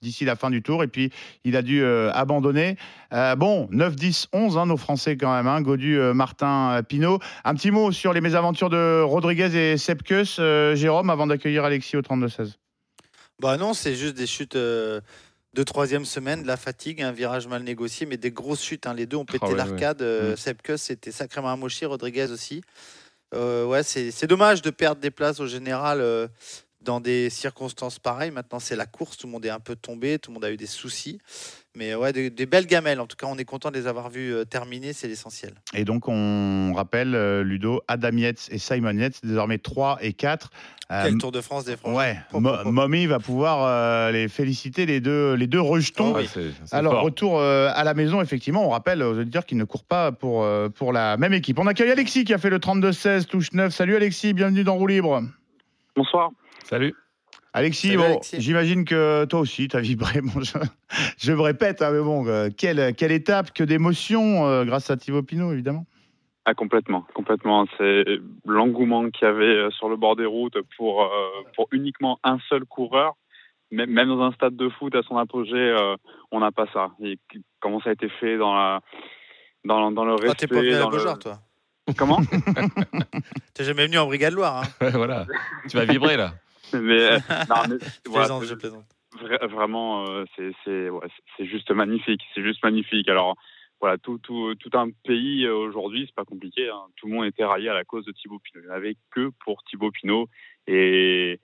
[0.00, 0.82] d'ici la fin du tour.
[0.82, 1.10] Et puis
[1.44, 2.76] il a dû abandonner.
[3.36, 5.46] Bon, 9, 10, 11, hein, nos Français quand même.
[5.46, 7.18] Hein, Godu, Martin, Pinot.
[7.44, 10.40] Un petit mot sur les mésaventures de Rodriguez et Sepkus,
[10.74, 12.54] Jérôme, avant d'accueillir Alexis au 32-16.
[13.42, 15.00] Bah non, c'est juste des chutes euh,
[15.52, 18.86] de troisième semaine, de la fatigue, un virage mal négocié, mais des grosses chutes.
[18.86, 18.94] hein.
[18.94, 20.00] Les deux ont pété Ah ouais, l'arcade.
[20.00, 20.36] Euh, Mm.
[20.36, 22.62] Sepkus c'était sacrément amoché, Rodriguez aussi.
[23.34, 26.28] Euh, ouais, c'est c'est dommage de perdre des places au général euh,
[26.80, 28.30] dans des circonstances pareilles.
[28.30, 30.50] Maintenant, c'est la course, tout le monde est un peu tombé, tout le monde a
[30.52, 31.18] eu des soucis.
[31.74, 33.00] Mais ouais, des, des belles gamelles.
[33.00, 35.54] En tout cas, on est content de les avoir vues euh, terminer, c'est l'essentiel.
[35.72, 40.50] Et donc, on rappelle, euh, Ludo, Adam Yates et Simon Yates, désormais 3 et 4.
[40.90, 41.96] Euh, Quel Tour de France des Français.
[41.96, 46.12] Ouais, Mo- Mommy va pouvoir euh, les féliciter, les deux, les deux rejetons.
[46.14, 47.02] Ah oui, c'est- c'est Alors, fort.
[47.04, 50.42] retour euh, à la maison, effectivement, on rappelle aux auditeurs qu'ils ne courent pas pour,
[50.44, 51.58] euh, pour la même équipe.
[51.58, 53.72] On accueille Alexis qui a fait le 32-16, touche 9.
[53.72, 55.22] Salut Alexis, bienvenue dans Roue Libre.
[55.96, 56.28] Bonsoir.
[56.68, 56.94] Salut.
[57.54, 58.40] Alexis, Salut, bon, Alexis.
[58.40, 60.20] j'imagine que toi aussi, tu as vibré.
[60.22, 60.56] Bon, je,
[61.18, 64.96] je me répète, hein, mais bon, euh, quelle, quelle étape, que d'émotions, euh, grâce à
[64.96, 65.84] Thibaut Pinot, évidemment.
[66.44, 67.66] Ah, complètement, complètement.
[67.78, 68.04] C'est
[68.46, 71.08] l'engouement qu'il y avait euh, sur le bord des routes pour, euh,
[71.54, 73.14] pour uniquement un seul coureur.
[73.70, 75.94] même, dans un stade de foot à son apogée, euh,
[76.32, 76.90] on n'a pas ça.
[77.04, 77.18] Et
[77.60, 78.80] comment ça a été fait dans la
[79.64, 80.46] dans, dans le Ah, respect.
[80.48, 81.38] t'es pas venu à la le- Beaujoire, toi?
[81.96, 82.18] Comment?
[83.54, 84.88] T'es jamais venu en Brigade Loire, hein?
[84.94, 85.26] Voilà.
[85.68, 86.34] Tu vas vibrer là.
[86.80, 87.18] Mais, euh,
[87.48, 88.84] non, mais Je voilà, plaisante, c'est- je plaisante.
[89.16, 90.24] vra- vraiment, euh,
[90.64, 91.08] c'est ouais,
[91.40, 92.22] juste magnifique.
[92.34, 93.08] C'est juste magnifique.
[93.08, 93.36] Alors
[93.80, 96.68] voilà, tout, tout, tout un pays euh, aujourd'hui, c'est pas compliqué.
[96.68, 96.82] hein.
[96.96, 98.62] Tout le monde était rallié à la cause de Thibaut Pinot.
[98.64, 100.28] Il n'y en avait que pour Thibaut Pinot.
[100.68, 101.40] Et,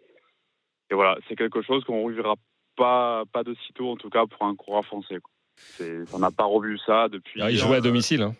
[0.91, 2.35] et voilà, c'est quelque chose qu'on ne revivra
[2.77, 5.19] pas, pas de sitôt, en tout cas pour un coureur français.
[5.21, 5.33] quoi.
[6.13, 7.43] On n'a pas revu ça depuis.
[7.43, 8.23] Ah, il euh, jouait à domicile.
[8.23, 8.35] hein.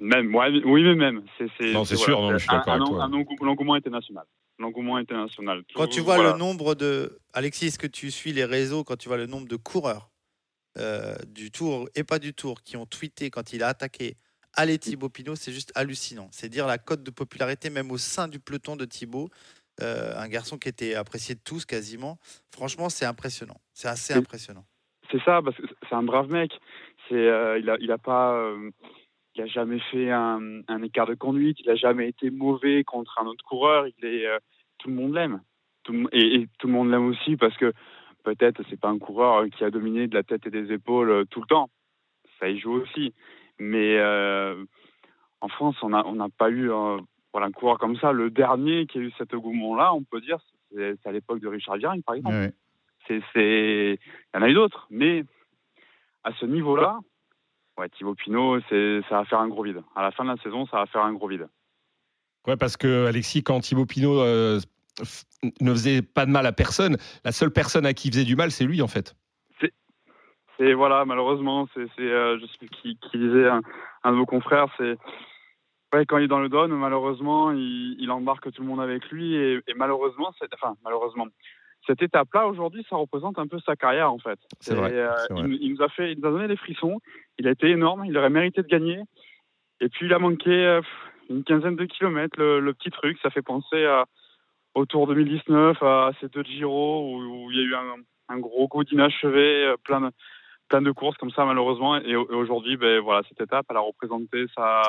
[0.00, 1.24] Même, ouais, oui, mais même.
[1.38, 3.04] C'est, Non, c'est sûr, non, je suis un- d'accord avec toi.
[3.04, 3.36] un engou-
[4.60, 5.64] L'engouement international.
[5.74, 6.32] Quand tu vois voilà.
[6.32, 7.18] le nombre de.
[7.32, 10.10] Alexis, est-ce que tu suis les réseaux quand tu vois le nombre de coureurs
[10.78, 14.16] euh, du Tour et pas du Tour qui ont tweeté quand il a attaqué
[14.54, 16.28] Allez Thibaut Pinot, c'est juste hallucinant.
[16.32, 19.30] C'est dire la cote de popularité même au sein du peloton de Thibaut.
[19.80, 22.18] Euh, un garçon qui était apprécié de tous quasiment.
[22.52, 23.56] Franchement, c'est impressionnant.
[23.72, 24.64] C'est assez impressionnant.
[25.10, 26.52] C'est ça, parce que c'est un brave mec.
[27.08, 28.70] C'est, euh, il a, il a pas, euh,
[29.34, 31.58] il a jamais fait un, un écart de conduite.
[31.60, 33.86] Il a jamais été mauvais contre un autre coureur.
[33.86, 34.26] Il est,
[34.80, 35.40] tout le monde l'aime.
[36.12, 37.72] Et, et tout le monde l'aime aussi parce que
[38.22, 41.24] peut-être c'est pas un coureur qui a dominé de la tête et des épaules euh,
[41.24, 41.70] tout le temps.
[42.38, 43.14] Ça y joue aussi.
[43.58, 44.64] Mais euh,
[45.40, 46.98] en France, on n'a on pas eu euh,
[47.32, 48.12] voilà, un coureur comme ça.
[48.12, 50.38] Le dernier qui a eu cet engouement-là, on peut dire,
[50.74, 52.36] c'est à l'époque de Richard Viering, par exemple.
[52.36, 52.52] Ouais.
[53.06, 53.98] C'est, c'est...
[53.98, 55.24] Il y en a eu d'autres, mais
[56.24, 56.98] à ce niveau-là,
[57.78, 59.82] ouais, Thibaut Pinot, ça va faire un gros vide.
[59.94, 61.48] À la fin de la saison, ça va faire un gros vide.
[62.46, 64.60] Ouais, parce que Alexis, quand Thibaut Pinot euh,
[65.60, 68.36] ne faisait pas de mal à personne, la seule personne à qui il faisait du
[68.36, 69.14] mal, c'est lui en fait.
[70.58, 73.62] C'est voilà, malheureusement, c'est, euh, je sais qui, qui disait un,
[74.04, 74.98] un de vos confrères, c'est
[75.94, 79.08] ouais, quand il est dans le Don, malheureusement, il, il embarque tout le monde avec
[79.10, 81.26] lui et, et malheureusement, c'est, enfin malheureusement,
[81.86, 84.38] cette étape-là aujourd'hui, ça représente un peu sa carrière en fait.
[84.60, 85.44] C'est vrai, euh, vrai.
[85.46, 87.00] il, il nous a fait, il nous a donné des frissons.
[87.38, 89.00] Il a été énorme, il aurait mérité de gagner.
[89.80, 90.82] Et puis il a manqué euh,
[91.30, 94.04] une quinzaine de kilomètres, le, le petit truc, ça fait penser à,
[94.74, 97.94] au Tour 2019, à ces deux Giro où, où il y a eu un,
[98.28, 100.10] un gros coup d'inachevé, euh, plein de,
[100.68, 101.96] plein de courses comme ça malheureusement.
[101.96, 104.82] Et, au- et aujourd'hui, ben, voilà, cette étape, elle a représenté sa,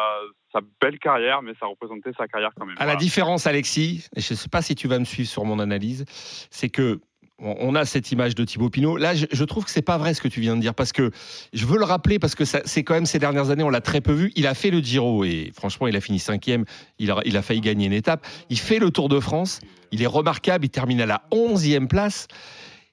[0.52, 2.76] sa belle carrière, mais ça a représenté sa carrière quand même.
[2.80, 5.46] À la différence, Alexis, et je ne sais pas si tu vas me suivre sur
[5.46, 6.06] mon analyse,
[6.52, 7.00] c'est que
[7.42, 8.98] on a cette image de Thibaut Pinot.
[8.98, 10.92] Là, je, je trouve que c'est pas vrai ce que tu viens de dire parce
[10.92, 11.12] que
[11.54, 14.02] je veux le rappeler parce que c'est quand même ces dernières années, on l'a très
[14.02, 14.32] peu vu.
[14.36, 16.66] Il a fait le Giro et franchement, il a fini cinquième.
[17.00, 18.26] Il a, il a failli gagner une étape.
[18.50, 19.60] Il fait le Tour de France.
[19.92, 20.66] Il est remarquable.
[20.66, 22.28] Il termine à la onzième place.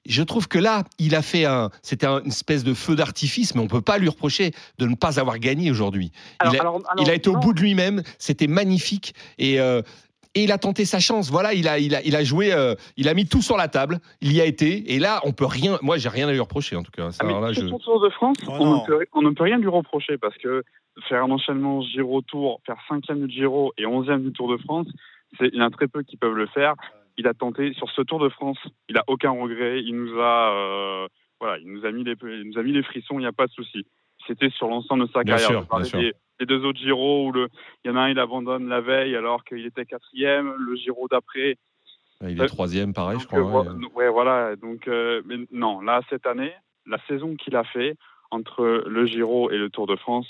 [0.07, 3.53] Je trouve que là, il a fait un, c'était un- une espèce de feu d'artifice,
[3.53, 6.11] mais on peut pas lui reprocher de ne pas avoir gagné aujourd'hui.
[6.45, 6.63] Il, a-
[7.03, 9.81] il été au bout de lui-même, c'était magnifique et, euh,
[10.39, 11.29] et il a tenté sa chance.
[11.31, 13.67] Voilà, il a, il a, il a joué, euh, il a mis tout sur la
[13.67, 15.77] table, il y a été et là, on peut rien.
[15.81, 17.11] Moi, j'ai rien à lui reprocher en tout cas.
[17.11, 19.57] Ça, Ah, mais là, je- de France, Oh on, ne peut, on ne peut rien
[19.57, 20.63] lui reprocher parce que
[21.07, 24.87] faire un enchaînement Giro-Tour, faire cinquième du Giro et onzième du Tour de France,
[25.37, 26.73] c'est, il y en a très peu qui peuvent le faire.
[27.17, 29.81] Il a tenté sur ce Tour de France, il a aucun regret.
[29.81, 31.07] Il nous a, euh,
[31.41, 33.15] voilà, il nous a mis les, il nous a mis les frissons.
[33.19, 33.85] Il n'y a pas de souci.
[34.29, 35.65] C'était sur l'ensemble de sa Bien carrière.
[35.83, 37.49] sûr, des, des deux autres Giro où le,
[37.83, 40.53] il y en a un, il abandonne la veille alors qu'il était quatrième.
[40.57, 41.57] Le Giro d'après,
[42.21, 43.63] il est troisième, pareil, je donc, euh, crois.
[43.63, 43.87] vo- ouais.
[43.95, 44.55] ouais, voilà.
[44.55, 46.53] Donc, euh, mais non, là, cette année,
[46.85, 47.95] la saison qu'il a fait
[48.29, 50.27] entre le Giro et le Tour de France,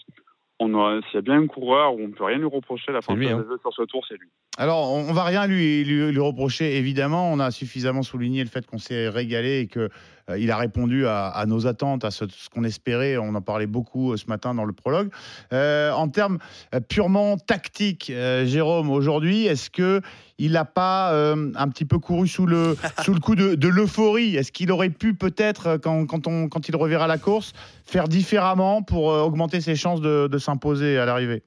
[0.59, 2.91] on a, s'il y a bien un coureur où on ne peut rien lui reprocher,
[2.91, 3.45] la lui, Française hein.
[3.49, 4.29] Jeux sur ce tour, c'est lui.
[4.57, 7.31] Alors, on va rien lui, reprocher, évidemment.
[7.31, 9.89] On a suffisamment souligné le fait qu'on s'est régalé et que
[10.29, 13.15] euh, il a répondu à, nos attentes, à ce, qu'on espérait.
[13.17, 15.11] On en parlait beaucoup euh, ce matin dans le prologue.
[15.53, 16.39] Euh, en termes
[16.75, 18.11] euh, purement tactiques,
[18.43, 20.01] Jérôme, aujourd'hui, est-ce que
[20.37, 22.75] il n'a pas un petit peu couru sous le,
[23.21, 24.35] coup de, l'euphorie?
[24.35, 27.53] Est-ce qu'il aurait pu peut-être, quand, il reverra la course,
[27.85, 31.43] faire différemment pour augmenter ses chances de s'imposer à l'arrivée?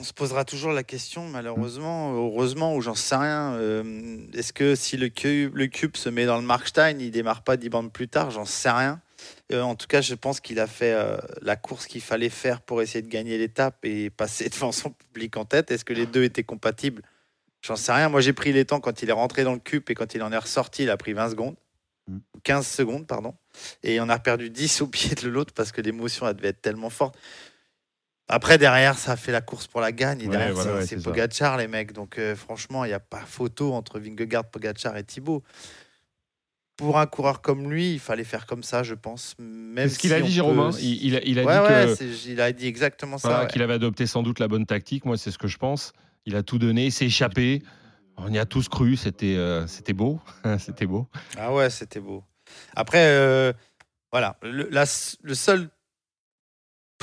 [0.00, 3.54] On se posera toujours la question, malheureusement, heureusement, ou j'en sais rien.
[3.54, 7.42] euh, Est-ce que si le cube, le cube se met dans le Markstein, il démarre
[7.42, 8.30] pas 10 bandes plus tard?
[8.30, 9.00] J'en sais rien.
[9.52, 12.60] Euh, en tout cas, je pense qu'il a fait euh, la course qu'il fallait faire
[12.60, 15.70] pour essayer de gagner l'étape et passer devant son public en tête.
[15.70, 17.02] Est-ce que les deux étaient compatibles?
[17.60, 18.08] J'en sais rien.
[18.08, 20.22] Moi, j'ai pris les temps quand il est rentré dans le cube et quand il
[20.22, 21.56] en est ressorti, il a pris 20 secondes.
[22.42, 23.34] 15 secondes, pardon.
[23.84, 26.60] Et on a perdu 10 au pied de l'autre parce que l'émotion, elle devait être
[26.62, 27.16] tellement forte.
[28.34, 30.20] Après, derrière, ça a fait la course pour la gagne.
[30.20, 31.02] Et Ouais, derrière, voilà, c'est- ouais.
[31.02, 31.92] Pogacar, les mecs.
[31.92, 35.42] Donc, euh, franchement, il n'y a pas photo entre Vingegaard, Pogacar et Thibaut.
[36.76, 39.36] Pour un coureur comme lui, il fallait faire comme ça, je pense.
[39.76, 40.70] C'est ce qu'il a dit, Jérôme.
[40.72, 40.78] peut-.
[40.80, 42.28] Il, il a, il a Ouais, dit que.
[42.30, 43.46] il a dit exactement ça.
[43.46, 45.04] Qu'il avait adopté sans doute la bonne tactique.
[45.04, 45.92] Moi, c'est ce que je pense.
[46.24, 47.62] Il a tout donné, il s'est échappé.
[48.16, 50.20] On y a tous cru, c'était euh, c'était beau,
[50.58, 51.08] c'était beau.
[51.38, 52.24] Ah ouais, c'était beau.
[52.76, 53.52] Après, euh,
[54.10, 54.84] voilà, le, la-
[55.22, 55.68] le seul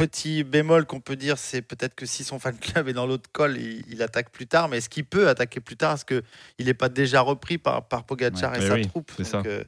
[0.08, 3.30] petit bémol qu'on peut dire, c'est peut-être que si son fan club est dans l'autre
[3.32, 4.70] col, il, il attaque plus tard.
[4.70, 5.96] Mais est-ce qu'il peut attaquer plus tard?
[5.96, 9.12] Est-ce qu'il n'est pas déjà repris par, par Pogacar et sa oui, troupe?
[9.18, 9.50] c'est Donc, ça.
[9.50, 9.64] euh,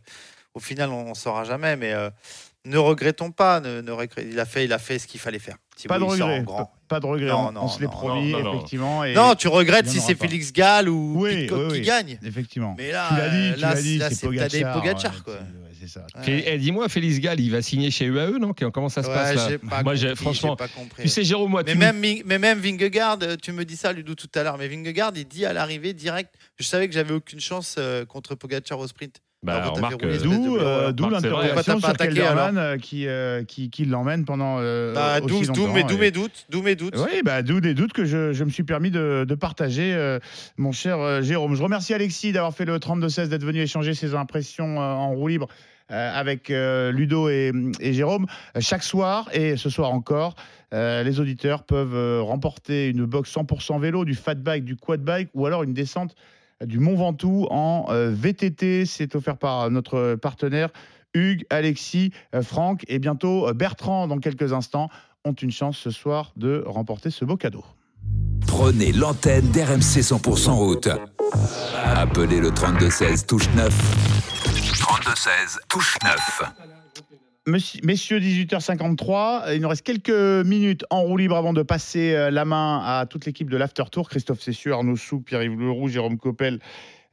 [0.54, 1.76] Au final, on ne saura jamais.
[1.76, 2.10] Mais euh,
[2.66, 3.60] ne regrettons pas.
[3.60, 5.58] Ne, ne regret- il, a fait, il a fait ce qu'il fallait faire.
[5.76, 6.44] Thibaut, Pas de regret.
[6.44, 6.58] grand.
[6.66, 7.30] Pas- Pas de regret.
[7.30, 8.54] Non, on- non, on se l'est promis, non, non.
[8.56, 9.04] effectivement.
[9.04, 10.16] et Non, tu regrettes si c'est.
[10.16, 11.82] Félix Gall ou Oui, Pitcock oui, qui oui.
[11.82, 12.20] gagne.
[12.24, 12.76] Effectivement.
[12.78, 13.10] Mais là,
[13.56, 14.74] tu l'as dit, euh, tu là, c'est Pogacar.
[14.74, 15.34] Pogacar, ouais, quoi.
[15.82, 16.06] C'est ça.
[16.28, 18.54] Eh, Dis-moi, Félix Gall, il va signer chez UAE, non?
[18.54, 19.58] Comment ça se Ouais, passe là?
[19.70, 21.02] pas Moi, compris, franchement, pas compris.
[21.04, 23.76] tu sais, Jérôme, moi, mais tu même, Ving- mais même Vingegaard, euh, tu me dis
[23.76, 26.94] ça, Ludo, tout à l'heure, mais Vingegaard, il dit à l'arrivée direct, je savais que
[26.94, 29.18] j'avais aucune chance euh, contre Pogacar au sprint.
[29.44, 34.94] Bah, euh, D'où euh, l'interrogation sur Kelderman euh, qui, euh, qui, qui l'emmène pendant euh,
[34.94, 35.74] Bah, aussi d'où- d'où longtemps.
[35.74, 36.96] mes- d'où et- mes doutes, d'où mes doutes.
[36.96, 40.20] Oui, bah, d'où des doutes que je, je me suis permis de, de partager, euh,
[40.58, 41.56] mon cher Jérôme.
[41.56, 45.28] Je remercie Alexis d'avoir fait le 32-16, d'être venu échanger ses impressions euh, en roue
[45.28, 45.48] libre
[45.92, 48.26] avec euh, Ludo et, Jérôme.
[48.56, 50.36] Euh, Chaque soir, et ce soir encore,
[50.74, 55.02] euh, les auditeurs peuvent euh, remporter une box 100% vélo, du fat bike, du quad
[55.02, 56.16] bike ou alors une descente
[56.66, 58.86] du Mont Ventoux en euh, VTT.
[58.86, 60.70] C'est offert par notre partenaire
[61.14, 64.90] Hugues, Alexis, euh, Franck et bientôt euh, Bertrand dans quelques instants
[65.26, 67.64] ont une chance ce soir de remporter ce beau cadeau.
[68.48, 70.90] Prenez l'antenne d'RMC 100% route.
[71.84, 74.41] Appelez le 3216 touche 9.
[74.66, 76.44] 3216 touche 9.
[77.48, 80.12] Monsieur- Messieurs, 18h53, il nous reste quelques
[80.46, 83.84] minutes en roue libre avant de passer euh, la main à toute l'équipe de l'After
[83.92, 84.08] Tour.
[84.08, 86.60] Christophe Cessieux, Arnaud Sou, Pierre-Yves Leroux, Jérôme Coppel,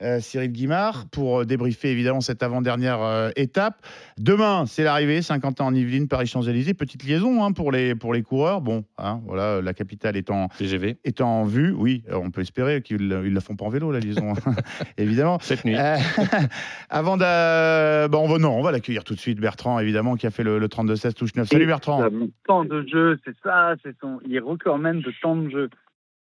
[0.02, 3.84] euh, Cyril Guimard, pour euh, débriefer évidemment cette avant-dernière euh, étape.
[4.16, 6.74] Demain, c'est l'arrivée, Saint-Quentin en Yvelines, Paris-Champs-Élysées.
[6.74, 8.60] Petite liaison hein, pour, les, pour les coureurs.
[8.60, 10.98] Bon, hein, voilà, la capitale étant, TGV.
[11.20, 11.74] en vue.
[11.76, 14.34] Oui, on peut espérer qu'ils ne la font pas en vélo, la liaison,
[14.98, 15.38] évidemment.
[15.40, 15.76] Cette nuit.
[15.76, 15.96] Euh,
[16.90, 18.06] avant de.
[18.08, 20.44] Bon, on va, non, on va l'accueillir tout de suite, Bertrand, évidemment, qui a fait
[20.44, 21.48] le, le 32-16 touche 9.
[21.48, 22.08] Salut Bertrand.
[22.46, 24.20] Temps de jeu, c'est ça, c'est son.
[24.26, 25.70] Il est recordman de temps de jeu.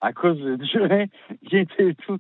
[0.03, 0.87] À cause de jeu,
[1.51, 2.19] il était tout.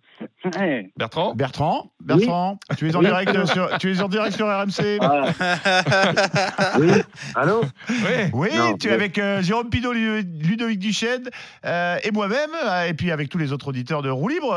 [0.58, 0.90] Ouais.
[0.96, 3.06] Bertrand Bertrand, Bertrand, tu es en Oui.
[3.06, 4.98] direct sur, tu es en direct sur RMC.
[6.80, 6.88] Oui,
[7.34, 11.28] allô Oui, oui Non, tu es mais- avec euh, Jérôme Pidot, Lu- Ludovic Duchesne
[11.64, 14.52] euh, et moi-même, euh, et puis avec tous les autres auditeurs de Roue Libre.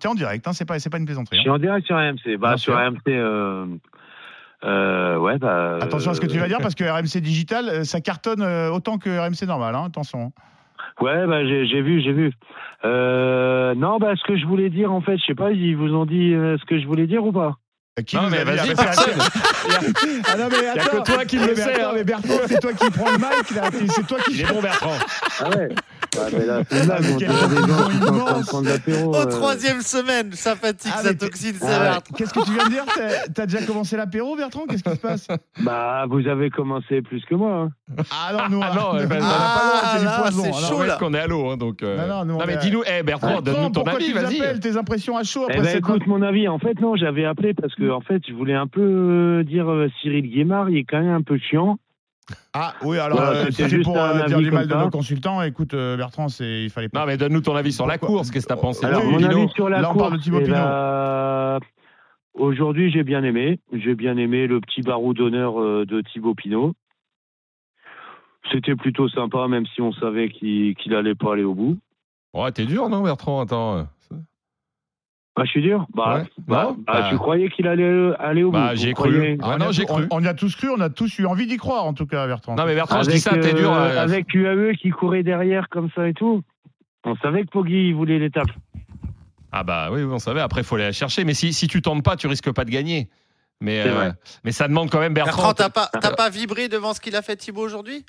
[0.00, 1.36] tu es en direct, hein, c'est pas, c'est pas une plaisanterie.
[1.36, 1.42] Je hein.
[1.42, 2.36] suis en direct sur RMC.
[2.38, 2.82] Bah, sur sûr.
[2.82, 3.66] RMC, euh,
[4.64, 5.78] euh, ouais, bah.
[5.82, 8.42] Attention à ce que tu euh, vas dire, parce que RMC Digital, euh, ça cartonne
[8.42, 9.74] euh, autant que RMC normal.
[9.74, 10.32] hein, attention.
[11.00, 12.32] Ouais, bah, j'ai j'ai vu, j'ai vu.
[12.84, 15.94] Euh, non, bah, ce que je voulais dire, en fait, je sais pas, ils vous
[15.94, 17.56] ont dit euh, ce que je voulais dire ou pas?
[18.06, 18.90] Qui Non, mais a vas-y, Ah, bah.
[20.28, 21.02] Ah non, mais Y a attends.
[21.02, 21.92] que toi qui le sais, attends, hein.
[21.94, 23.62] Mais Bertrand, c'est toi qui prends le mic, là.
[23.88, 24.34] C'est toi qui.
[24.34, 24.92] Il est bon, Bertrand.
[25.40, 25.68] Ah ouais
[26.38, 28.10] Mais là, c'est une blague, mais on quel dirait des gens qui sont en train
[28.10, 28.46] de immense.
[28.46, 29.10] prendre l'apéro.
[29.12, 29.24] Au euh.
[29.26, 31.98] troisième semaine, ça fatigue, Ah, ça mais t'es- toxine, Ah ça va.
[32.16, 34.96] Qu'est-ce que tu viens de dire T'as- T'as déjà commencé l'apéro, Bertrand Qu'est-ce qui se
[34.96, 35.28] passe?
[35.62, 37.68] Bah, vous avez commencé plus que moi.
[37.90, 38.02] hein.
[38.10, 40.42] Ah non, nous, Ah non, on n'a pas le droit, c'est du là, poison.
[40.42, 40.96] c'est Alors, chaud, Ouais, là.
[40.98, 41.82] qu'on est à l'eau, hein, donc.
[41.82, 44.06] euh, Non, non, nous, on mais est- dis-nous, eh, Bertrand, Bertrand, donne-nous ton pourquoi avis,
[44.06, 44.40] tu nous vas-y.
[44.40, 46.48] appelles Tes impressions à chaud Eh après ben, cette écoute mon avis.
[46.48, 49.70] En fait, non, j'avais appelé parce que, en fait, je voulais un peu euh, dire
[49.70, 51.78] euh, Cyril Guémard, il est quand même un peu chiant.
[52.52, 55.42] Ah oui, alors Voilà, euh, c'est juste pour euh, dire du mal de nos consultants.
[55.42, 57.00] Écoute, euh, Bertrand, c'est il fallait pas.
[57.00, 58.30] Non, mais donne-nous ton avis sur la Pourquoi course.
[58.30, 60.44] Qu'est-ce que t'as pensé Alors, mon avis sur la Là, on parle de Thibaut eh
[60.44, 60.56] Pinot.
[60.56, 61.58] ben,
[62.34, 63.60] aujourd'hui, j'ai bien aimé.
[63.72, 66.72] J'ai bien aimé le petit barreau d'honneur euh, de Thibaut Pinot.
[68.50, 71.78] C'était plutôt sympa, même si on savait qu'il qu'il allait pas aller au bout.
[72.34, 73.40] Ouais, t'es dur, non, Bertrand?
[73.40, 73.86] Attends.
[75.36, 75.86] Euh, Ah, je suis dur.
[75.94, 76.24] Bah, Ouais.
[76.46, 77.06] bah, Non bah, Bah.
[77.10, 78.76] tu croyais qu'il allait euh, aller au Bah, bout.
[78.80, 79.38] j'ai Vous cru.
[79.42, 80.06] Ah on, non, j'ai cru.
[80.10, 82.26] on y a tous cru, on a tous eu envie d'y croire, en tout cas,
[82.26, 82.54] Bertrand.
[82.56, 83.72] Non, mais Bertrand, je dis Avec, ça, t'es dur.
[83.72, 86.42] euh, euh, avec UAE qui courait derrière comme ça et tout.
[87.04, 88.48] On savait que Poggi voulait l'étape.
[89.52, 90.40] Ah bah oui, oui, on savait.
[90.40, 91.24] Après, il faut aller la chercher.
[91.24, 93.08] Mais si, si tu tentes pas, tu risques pas de gagner.
[93.60, 94.10] Mais, euh,
[94.44, 95.54] mais ça demande quand même Bertrand, Bertrand.
[95.54, 98.04] t'as pas, t'as pas vibré devant ce qu'il a fait Thibaut aujourd'hui?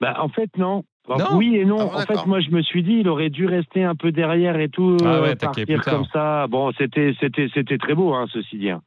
[0.00, 0.84] Bah, en fait, non.
[1.08, 1.36] Non.
[1.36, 1.78] oui et non.
[1.80, 4.10] Ah bon, en fait, moi, je me suis dit, il aurait dû rester un peu
[4.12, 6.46] derrière et tout, Ah euh, ouais, attaquer partir comme ça.
[6.48, 8.70] Bon, c'était, c'était, c'était très beau, hein, ceci dit.
[8.70, 8.82] hein.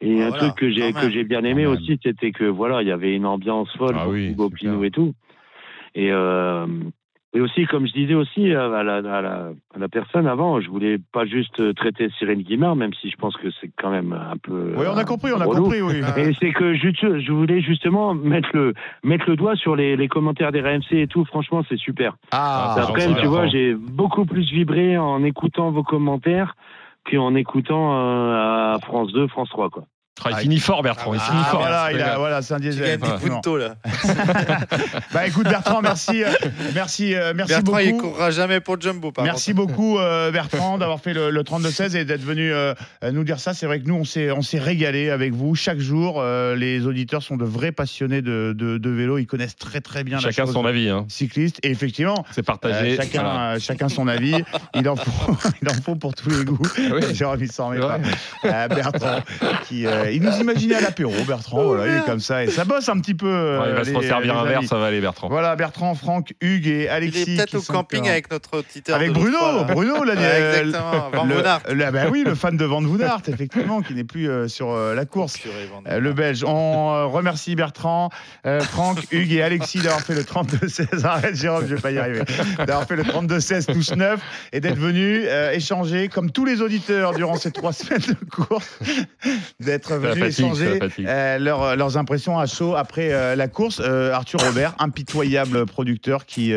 [0.00, 2.82] Et Ah, un voilà, truc que j'ai, que j'ai bien aimé aussi, c'était que voilà,
[2.82, 4.34] il y avait une ambiance folle Ah pour oui,
[4.84, 5.14] et tout.
[5.94, 6.66] Et, euh,
[7.34, 10.70] et aussi, comme je disais aussi à la, à, la, à la personne avant, je
[10.70, 14.36] voulais pas juste traiter Cyril Guimard, même si je pense que c'est quand même un
[14.36, 14.72] peu.
[14.76, 15.64] Oui, on a compris, on a relou.
[15.64, 16.00] compris, oui.
[16.16, 20.06] Et c'est que je, je voulais justement mettre le, mettre le doigt sur les, les
[20.06, 21.24] commentaires des RMC et tout.
[21.24, 22.16] Franchement, c'est super.
[22.30, 26.54] Ah, c'est Après, tu vois, j'ai beaucoup plus vibré en écoutant vos commentaires
[27.10, 29.84] qu'en écoutant euh, à France 2, France 3, quoi.
[30.24, 31.12] Ah, il finit fort, Bertrand.
[31.12, 31.60] Il finit Ah, fort.
[31.60, 32.84] voilà, il a- voilà, c'est un diesel.
[32.86, 33.36] gagne des effectivement.
[33.40, 33.74] puntos, là.
[35.12, 36.28] Bah écoute Bertrand, merci, euh,
[36.74, 38.10] merci, euh, merci Bertrand, il beaucoup.
[38.10, 39.66] courra jamais pour Jumbo, par Merci contre.
[39.68, 42.74] beaucoup euh, Bertrand d'avoir fait le, le 32-16 et d'être venu euh,
[43.12, 43.54] nous dire ça.
[43.54, 46.16] C'est vrai que nous on s'est on s'est régalé avec vous chaque jour.
[46.20, 49.18] Euh, les auditeurs sont de vrais passionnés de, de, de vélo.
[49.18, 50.88] Ils connaissent très très bien la Chacun chose son avis.
[50.88, 51.06] Hein.
[51.08, 52.92] cycliste et effectivement C'est partagé.
[52.92, 53.50] euh, chacun, Voilà.
[53.54, 54.36] euh, chacun son avis.
[54.74, 56.58] Il en faut, il en faut pour tous les goûts.
[56.78, 57.14] Oui.
[57.14, 57.98] Jérôme, il s'en remet C'est pas.
[57.98, 58.10] vrai.
[58.44, 59.20] Euh, Bertrand,
[59.68, 61.12] qui, euh, il nous imaginait à l'apéro.
[61.26, 63.26] Bertrand, voilà, il est comme ça et ça bosse un petit peu.
[63.58, 65.28] Ouais, il va se resservir un verre, ça va aller, Bertrand.
[65.28, 67.22] Voilà, Bertrand, Franck, Hugues et Il Alexis.
[67.22, 68.96] est peut-être au camping avec notre auditeur.
[68.96, 69.64] avec Bruno, fois.
[69.64, 71.34] Bruno, là, Ouais, exactement, Van le,
[71.74, 72.82] le- bah oui, le fan de Van
[73.28, 75.38] effectivement, qui n'est plus euh, sur euh, la course.
[75.44, 76.44] Van Von Euh, le Belge.
[76.46, 78.10] On euh, remercie Bertrand,
[78.46, 81.04] euh, Franck, Hugues et Alexis d'avoir fait le 32-16.
[81.04, 82.22] Arrête, Jérôme, je vais pas y arriver.
[82.58, 84.20] D'avoir fait le 32-16 touche 9
[84.52, 88.78] et d'être venu euh, échanger, comme tous les auditeurs durant ces trois semaines de course,
[89.60, 91.06] d'être la venus fatigue, échanger fatigue.
[91.08, 93.80] euh, leurs- leurs impressions à chaud après euh, la course.
[93.84, 96.52] Euh, Arthur Robert, impitoyable producteur qui.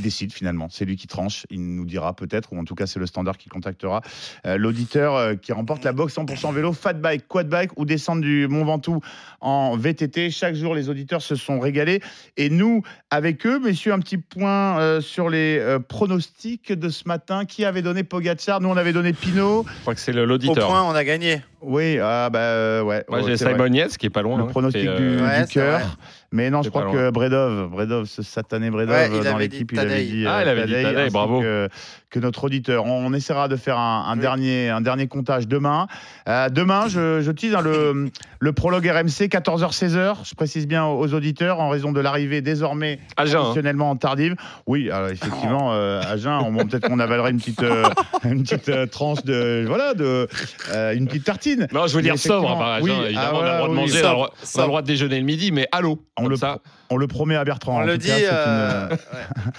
[0.00, 2.86] Qui décide finalement, c'est lui qui tranche, il nous dira peut-être, ou en tout cas
[2.86, 4.00] c'est le standard qui contactera
[4.46, 8.22] euh, l'auditeur euh, qui remporte la box 100% vélo, fat bike, quad bike ou descendre
[8.22, 9.00] du Mont Ventoux
[9.40, 10.30] en VTT.
[10.30, 12.00] Chaque jour les auditeurs se sont régalés
[12.36, 17.06] et nous avec eux, messieurs, un petit point euh, sur les euh, pronostics de ce
[17.06, 17.44] matin.
[17.44, 18.60] Qui avait donné Pogacar?
[18.60, 19.64] Nous on avait donné Pinot.
[19.76, 20.66] Je crois que c'est le- Au l'auditeur.
[20.68, 21.42] point, on a gagné.
[21.62, 23.04] Oui, ah bah euh, ouais.
[23.08, 23.36] Moi, ouais, j'ai.
[23.36, 24.38] Simon Yates qui est pas loin.
[24.38, 25.96] Le hein, pronostic du, euh, Ouais, cœur.
[26.32, 26.92] Mais non, je crois loin.
[26.92, 30.24] que Bredov, Bredov, ce satané Bredov Ouais, dans avait dit l'équipe, il avait dit.
[30.26, 31.40] Ah, euh, il avait dit Tadei, bravo.
[31.40, 31.68] Que,
[32.10, 32.84] que notre auditeur.
[32.86, 34.20] On essaiera de faire un, un Oui.
[34.20, 35.86] dernier, un dernier comptage demain.
[36.28, 40.28] Euh, demain, je, je tease hein, le, le prologue RMC, 14h-16h.
[40.28, 43.24] Je précise bien aux, aux auditeurs, en raison de l'arrivée désormais hein.
[43.24, 44.34] traditionnellement tardive.
[44.66, 47.84] Oui, alors, effectivement, euh, à Jeun, on- bon, peut-être qu'on avalerait une petite, euh,
[48.24, 50.28] une petite euh, tranche de, voilà, de,
[50.94, 51.68] une petite tartine.
[51.72, 52.90] Non, je veux dire sobre, effectivement, par oui.
[53.06, 54.42] Évidemment, ah, on a voilà, le droit de oui, manger, on a le droit- on
[54.42, 54.62] a sobre.
[54.64, 56.02] le droit de déjeuner le midi, mais allô.
[56.18, 56.58] On le, ça.
[56.90, 57.78] On le promet à Bertrand.
[57.78, 58.08] On en le tout dit.
[58.08, 58.96] cas, c'est une- euh, ouais.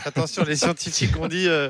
[0.05, 1.69] Attention, les scientifiques ont dit euh,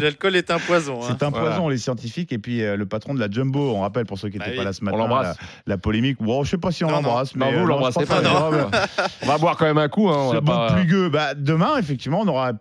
[0.00, 1.00] l'alcool est un poison.
[1.02, 1.06] hein.
[1.08, 1.48] C'est un Voilà.
[1.50, 2.32] poison, les scientifiques.
[2.32, 4.58] Et puis euh, le patron de la Jumbo, on rappelle pour ceux qui Bah n'étaient
[4.58, 4.64] oui.
[4.64, 5.36] pas là ce On matin, l'embrasse.
[5.66, 6.18] La, la polémique.
[6.20, 8.20] Bon, je sais pas si on l'embrasse, mais Non, vous euh, l'embrassez pas.
[9.22, 10.08] On va boire quand même un coup.
[10.08, 11.08] Hein, on Ce va bon pas- plugueux.
[11.08, 12.52] Bah, demain, effectivement, on aura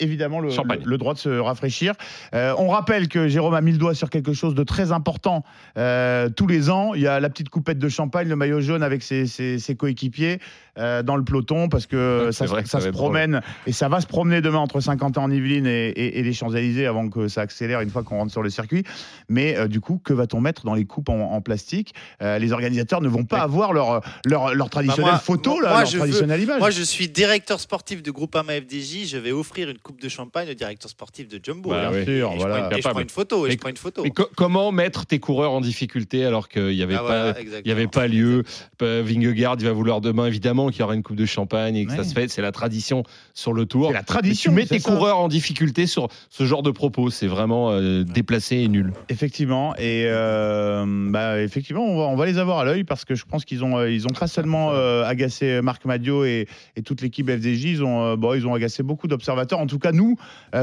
[0.00, 0.80] évidemment le, Champagne.
[0.84, 1.94] le- le droit de se rafraîchir.
[2.34, 5.44] Euh, on rappelle que Jérôme a mis le doigt sur quelque chose de très important.
[5.76, 8.82] Euh, tous les ans, il y a la petite coupette de champagne, le maillot jaune
[8.82, 10.38] avec ses, ses- ses coéquipiers
[10.78, 13.40] euh, dans le peloton, parce que Ouais, ça, c'est vrai que ça ça se promène
[13.66, 17.28] et ça va se promener demain entre Saint-Quentin-en-Yvelines et, et- et les Champs-Élysées avant que
[17.28, 18.84] ça accélère une fois qu'on rentre sur le circuit.
[19.28, 21.94] Mais euh, du coup, que va-t-on mettre dans les coupes en, en plastique?
[22.22, 25.70] Euh, Les organisateurs ne vont pas avoir leur, leur, leur traditionnelle Bah, moi- photo, là,
[25.70, 26.58] moi, leur veux- traditionnelle image.
[26.60, 29.06] Moi, je suis directeur sportif de Groupama FDJ.
[29.06, 31.70] Je vais offrir une coupe de champagne au directeur sportif de Jumbo.
[31.70, 32.04] Bah Et oui.
[32.04, 32.66] Bien sûr, je, prends voilà.
[32.70, 33.44] une, et je prends une photo.
[33.44, 34.02] Et Mais- je prends une photo.
[34.02, 37.40] Mais co- comment mettre tes coureurs en difficulté alors qu'il n'y avait, Ah, voilà, pas,
[37.64, 38.42] y avait pas lieu?
[38.80, 41.92] Vingegaard, il va vouloir demain, évidemment, qu'il y aura une coupe de champagne et que
[41.92, 42.28] ça se fait.
[42.28, 43.02] C'est la tradition
[43.34, 43.88] sur le tour.
[43.88, 44.50] C'est la Mais tradition.
[44.50, 44.90] tu mets tes ça.
[44.90, 47.10] coureurs en difficulté sur ce genre de propos.
[47.10, 48.92] C'est vraiment euh, déplacé et nul.
[49.08, 53.14] Effectivement, et euh, bah, effectivement, on va, on va les avoir à l'œil parce que
[53.14, 56.46] je pense qu'ils ont, euh, ils ont pas seulement euh, agacé Marc Madio et,
[56.76, 59.58] et toute l'équipe FDJ, ils ont, bon, ils ont agacé beaucoup d'observateurs.
[59.58, 60.16] En tout cas, nous,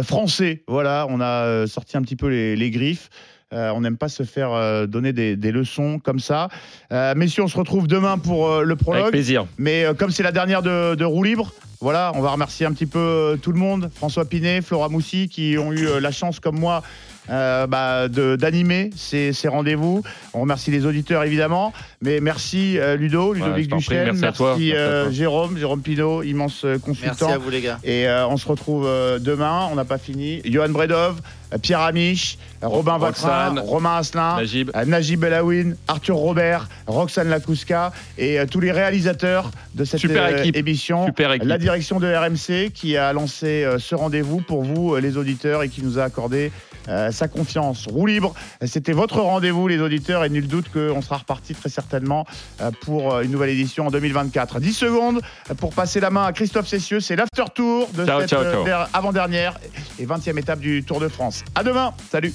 [0.03, 3.09] Français, voilà, on a sorti un petit peu les, les griffes.
[3.53, 6.47] Euh, on n'aime pas se faire euh, donner des, des leçons comme ça.
[6.93, 9.11] Euh, messieurs, on se retrouve demain pour euh, le Avec prologue.
[9.11, 9.45] plaisir.
[9.57, 12.71] Mais euh, comme c'est la dernière de, de roue libre, voilà, on va remercier un
[12.71, 13.89] petit peu tout le monde.
[13.95, 16.81] François Pinet, Flora Moussi, qui ont eu euh, la chance, comme moi,
[17.29, 20.01] euh, bah, de- d'animer ces, ces rendez-vous.
[20.33, 21.73] On remercie les auditeurs, évidemment.
[22.01, 24.05] Mais merci euh, Ludo, Ludovic prie, Duchesne.
[24.05, 25.11] merci à toi, merci à euh, toi.
[25.11, 27.15] Jérôme, Jérôme Pinot, immense consultant.
[27.27, 27.79] Merci à vous, les gars.
[27.83, 30.41] Et euh, on se retrouve euh, demain, on n'a pas fini.
[30.45, 31.19] Johan Bredov,
[31.61, 34.71] Pierre Amiche, Robin Vatrin, Roxane, Romain Asselin, Najib.
[34.75, 40.25] euh, Najib Elawin, Arthur Robert, Roxane Lakouska et euh, tous les réalisateurs de cette Super
[40.25, 40.55] euh, équipe.
[40.55, 41.05] émission.
[41.07, 41.47] Super équipe.
[41.47, 45.81] La direction de RMC qui a lancé ce rendez-vous pour vous, les auditeurs, et qui
[45.83, 46.51] nous a accordé
[46.89, 47.87] euh, sa confiance.
[47.87, 48.33] Roue libre,
[48.65, 52.25] c'était votre rendez-vous, les auditeurs, et nul doute qu'on sera reparti très certainement
[52.61, 54.59] euh, pour une nouvelle édition en 2024.
[54.59, 55.21] 10 secondes
[55.57, 56.99] pour passer la main à Christophe Cessieux.
[56.99, 58.63] C'est l'after tour de Ciao, cette ciao, ciao.
[58.63, 59.59] der- avant-dernière
[59.99, 61.40] et 20e étape du Tour de France.
[61.55, 61.93] À demain.
[62.09, 62.33] Salut.